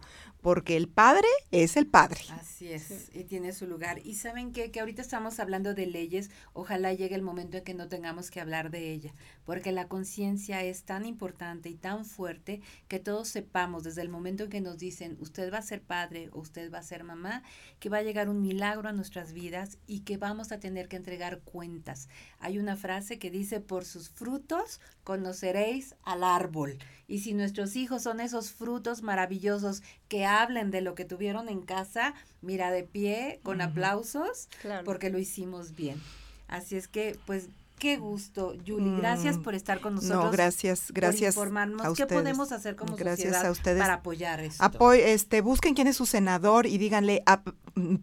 [0.48, 2.22] porque el padre es el padre.
[2.32, 4.00] Así es, y tiene su lugar.
[4.06, 4.72] Y saben qué?
[4.72, 8.40] que ahorita estamos hablando de leyes, ojalá llegue el momento en que no tengamos que
[8.40, 13.84] hablar de ella, porque la conciencia es tan importante y tan fuerte que todos sepamos
[13.84, 16.78] desde el momento en que nos dicen, usted va a ser padre o usted va
[16.78, 17.44] a ser mamá,
[17.82, 20.96] que va a llegar un milagro a nuestras vidas y que vamos a tener que
[20.96, 22.08] entregar cuentas.
[22.40, 26.78] Hay una frase que dice, por sus frutos conoceréis al árbol.
[27.08, 31.62] Y si nuestros hijos son esos frutos maravillosos que hablen de lo que tuvieron en
[31.62, 34.50] casa, mira de pie, con aplausos,
[34.84, 36.02] porque lo hicimos bien.
[36.48, 37.50] Así es que, pues,
[37.80, 38.98] Qué gusto, Julie.
[38.98, 40.26] Gracias mm, por estar con nosotros.
[40.26, 41.36] No, gracias, gracias.
[41.36, 43.80] Por informarnos qué podemos hacer como gracias sociedad a ustedes.
[43.80, 44.94] para apoyar esto.
[44.94, 47.24] este, busquen quién es su senador y díganle,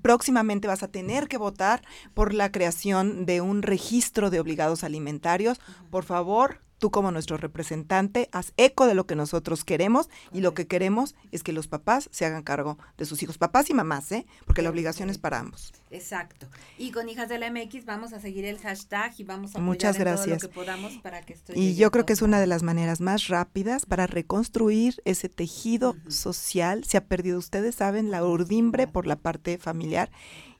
[0.00, 1.82] próximamente vas a tener que votar
[2.14, 5.60] por la creación de un registro de obligados alimentarios.
[5.90, 10.52] Por favor, tú como nuestro representante, haz eco de lo que nosotros queremos y lo
[10.52, 14.12] que queremos es que los papás se hagan cargo de sus hijos, papás y mamás,
[14.12, 14.26] ¿eh?
[14.44, 15.72] Porque la obligación es para ambos.
[15.90, 16.46] Exacto.
[16.76, 19.98] Y con Hijas de la MX vamos a seguir el hashtag y vamos a Muchas
[19.98, 20.40] gracias.
[20.40, 22.62] todo lo que podamos para que esto Y yo creo que es una de las
[22.62, 26.84] maneras más rápidas para reconstruir ese tejido social.
[26.84, 30.10] Se ha perdido, ustedes saben, la urdimbre por la parte familiar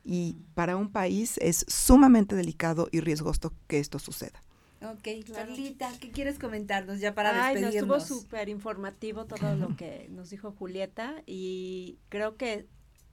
[0.02, 4.40] y para un país es sumamente delicado y riesgoso que esto suceda.
[4.92, 8.00] Ok, Carlita, ¿qué quieres comentarnos ya para Ay, despedirnos?
[8.00, 12.66] estuvo súper informativo todo lo que nos dijo Julieta y creo que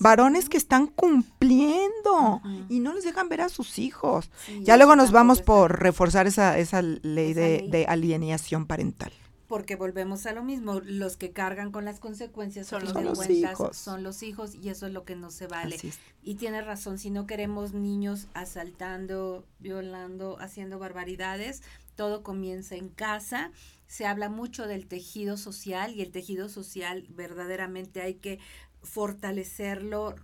[0.00, 4.30] varones que están cumpliendo y no les dejan ver a sus hijos.
[4.60, 9.12] ya luego nos vamos por reforzar esa, esa ley, de, de alienación parental
[9.52, 13.76] porque volvemos a lo mismo, los que cargan con las consecuencias son los, hijos.
[13.76, 15.76] son los hijos y eso es lo que no se vale.
[16.22, 21.62] Y tiene razón, si no queremos niños asaltando, violando, haciendo barbaridades,
[21.96, 23.52] todo comienza en casa.
[23.88, 28.38] Se habla mucho del tejido social y el tejido social verdaderamente hay que
[28.82, 30.14] fortalecerlo,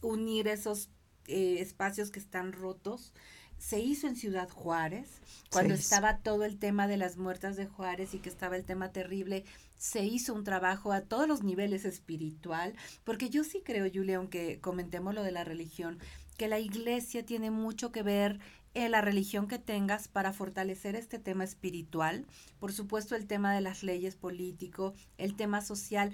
[0.00, 0.88] unir esos
[1.26, 3.12] eh, espacios que están rotos
[3.60, 8.14] se hizo en Ciudad Juárez, cuando estaba todo el tema de las muertas de Juárez
[8.14, 9.44] y que estaba el tema terrible,
[9.76, 14.60] se hizo un trabajo a todos los niveles espiritual, porque yo sí creo, Julia, aunque
[14.60, 15.98] comentemos lo de la religión,
[16.38, 18.40] que la iglesia tiene mucho que ver
[18.72, 22.24] en la religión que tengas para fortalecer este tema espiritual,
[22.60, 26.12] por supuesto el tema de las leyes político, el tema social.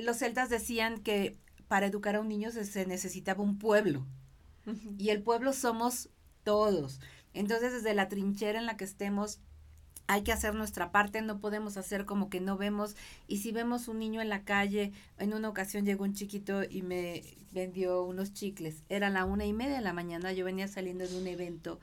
[0.00, 1.38] los celtas decían que
[1.68, 4.04] para educar a un niño se, necesitaba un pueblo.
[4.98, 6.08] Y el pueblo somos
[6.46, 7.00] todos.
[7.34, 9.40] Entonces, desde la trinchera en la que estemos,
[10.06, 12.94] hay que hacer nuestra parte, no podemos hacer como que no vemos.
[13.26, 16.82] Y si vemos un niño en la calle, en una ocasión llegó un chiquito y
[16.82, 18.84] me vendió unos chicles.
[18.88, 21.80] Era la una y media de la mañana, yo venía saliendo de un evento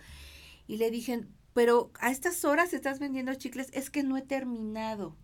[0.65, 5.17] y le dije, pero a estas horas estás vendiendo chicles, es que no he terminado.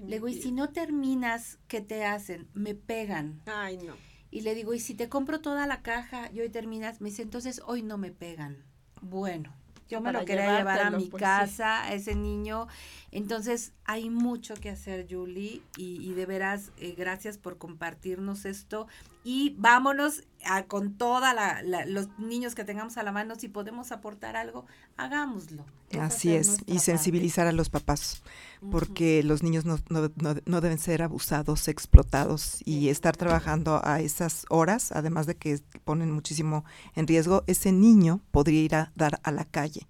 [0.00, 2.48] le digo, y si no terminas, ¿qué te hacen?
[2.54, 3.40] Me pegan.
[3.46, 3.94] Ay, no.
[4.32, 7.22] Y le digo, y si te compro toda la caja y hoy terminas, me dice,
[7.22, 8.64] entonces hoy no me pegan.
[9.02, 9.52] Bueno,
[9.88, 12.68] yo me lo quería llevar a mi pues, casa, a ese niño.
[13.10, 18.86] Entonces, hay mucho que hacer, Julie, y, de veras, eh, gracias por compartirnos esto.
[19.22, 21.22] Y vámonos a, con todos
[21.86, 24.66] los niños que tengamos a la mano, si podemos aportar algo,
[24.96, 25.66] hagámoslo.
[25.98, 28.22] Así es, y sensibilizar a los papás,
[28.70, 34.92] porque los niños no, no, deben ser abusados, explotados, y estar trabajando a esas horas,
[34.92, 36.64] además de que ponen muchísimo
[36.94, 39.86] en riesgo, ese niño podría ir a dar a la calle.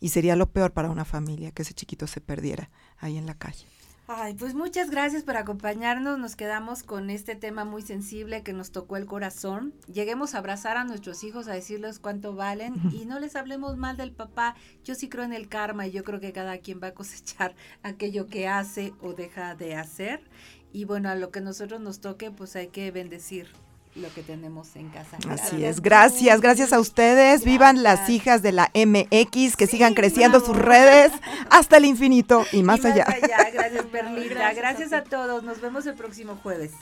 [0.00, 3.34] Y sería lo peor para una familia que ese chiquito se perdiera ahí en la
[3.34, 3.66] calle.
[4.06, 6.18] Ay, pues muchas gracias por acompañarnos.
[6.18, 9.72] Nos quedamos con este tema muy sensible que nos tocó el corazón.
[9.90, 13.96] Lleguemos a abrazar a nuestros hijos, a decirles cuánto valen y no les hablemos mal
[13.96, 14.56] del papá.
[14.84, 17.54] Yo sí creo en el karma y yo creo que cada quien va a cosechar
[17.82, 20.20] aquello que hace o deja de hacer.
[20.70, 23.48] Y bueno, a lo que nosotros nos toque, pues hay que bendecir
[23.94, 25.16] lo que tenemos en casa.
[25.28, 27.44] Así es, gracias, gracias a ustedes.
[27.44, 31.12] Vivan las hijas de la MX, que sigan creciendo sus redes
[31.50, 33.06] hasta el infinito y más, allá.
[33.52, 34.52] Gracias, Perlita.
[34.54, 35.44] Gracias a todos.
[35.44, 36.72] Nos vemos el próximo jueves.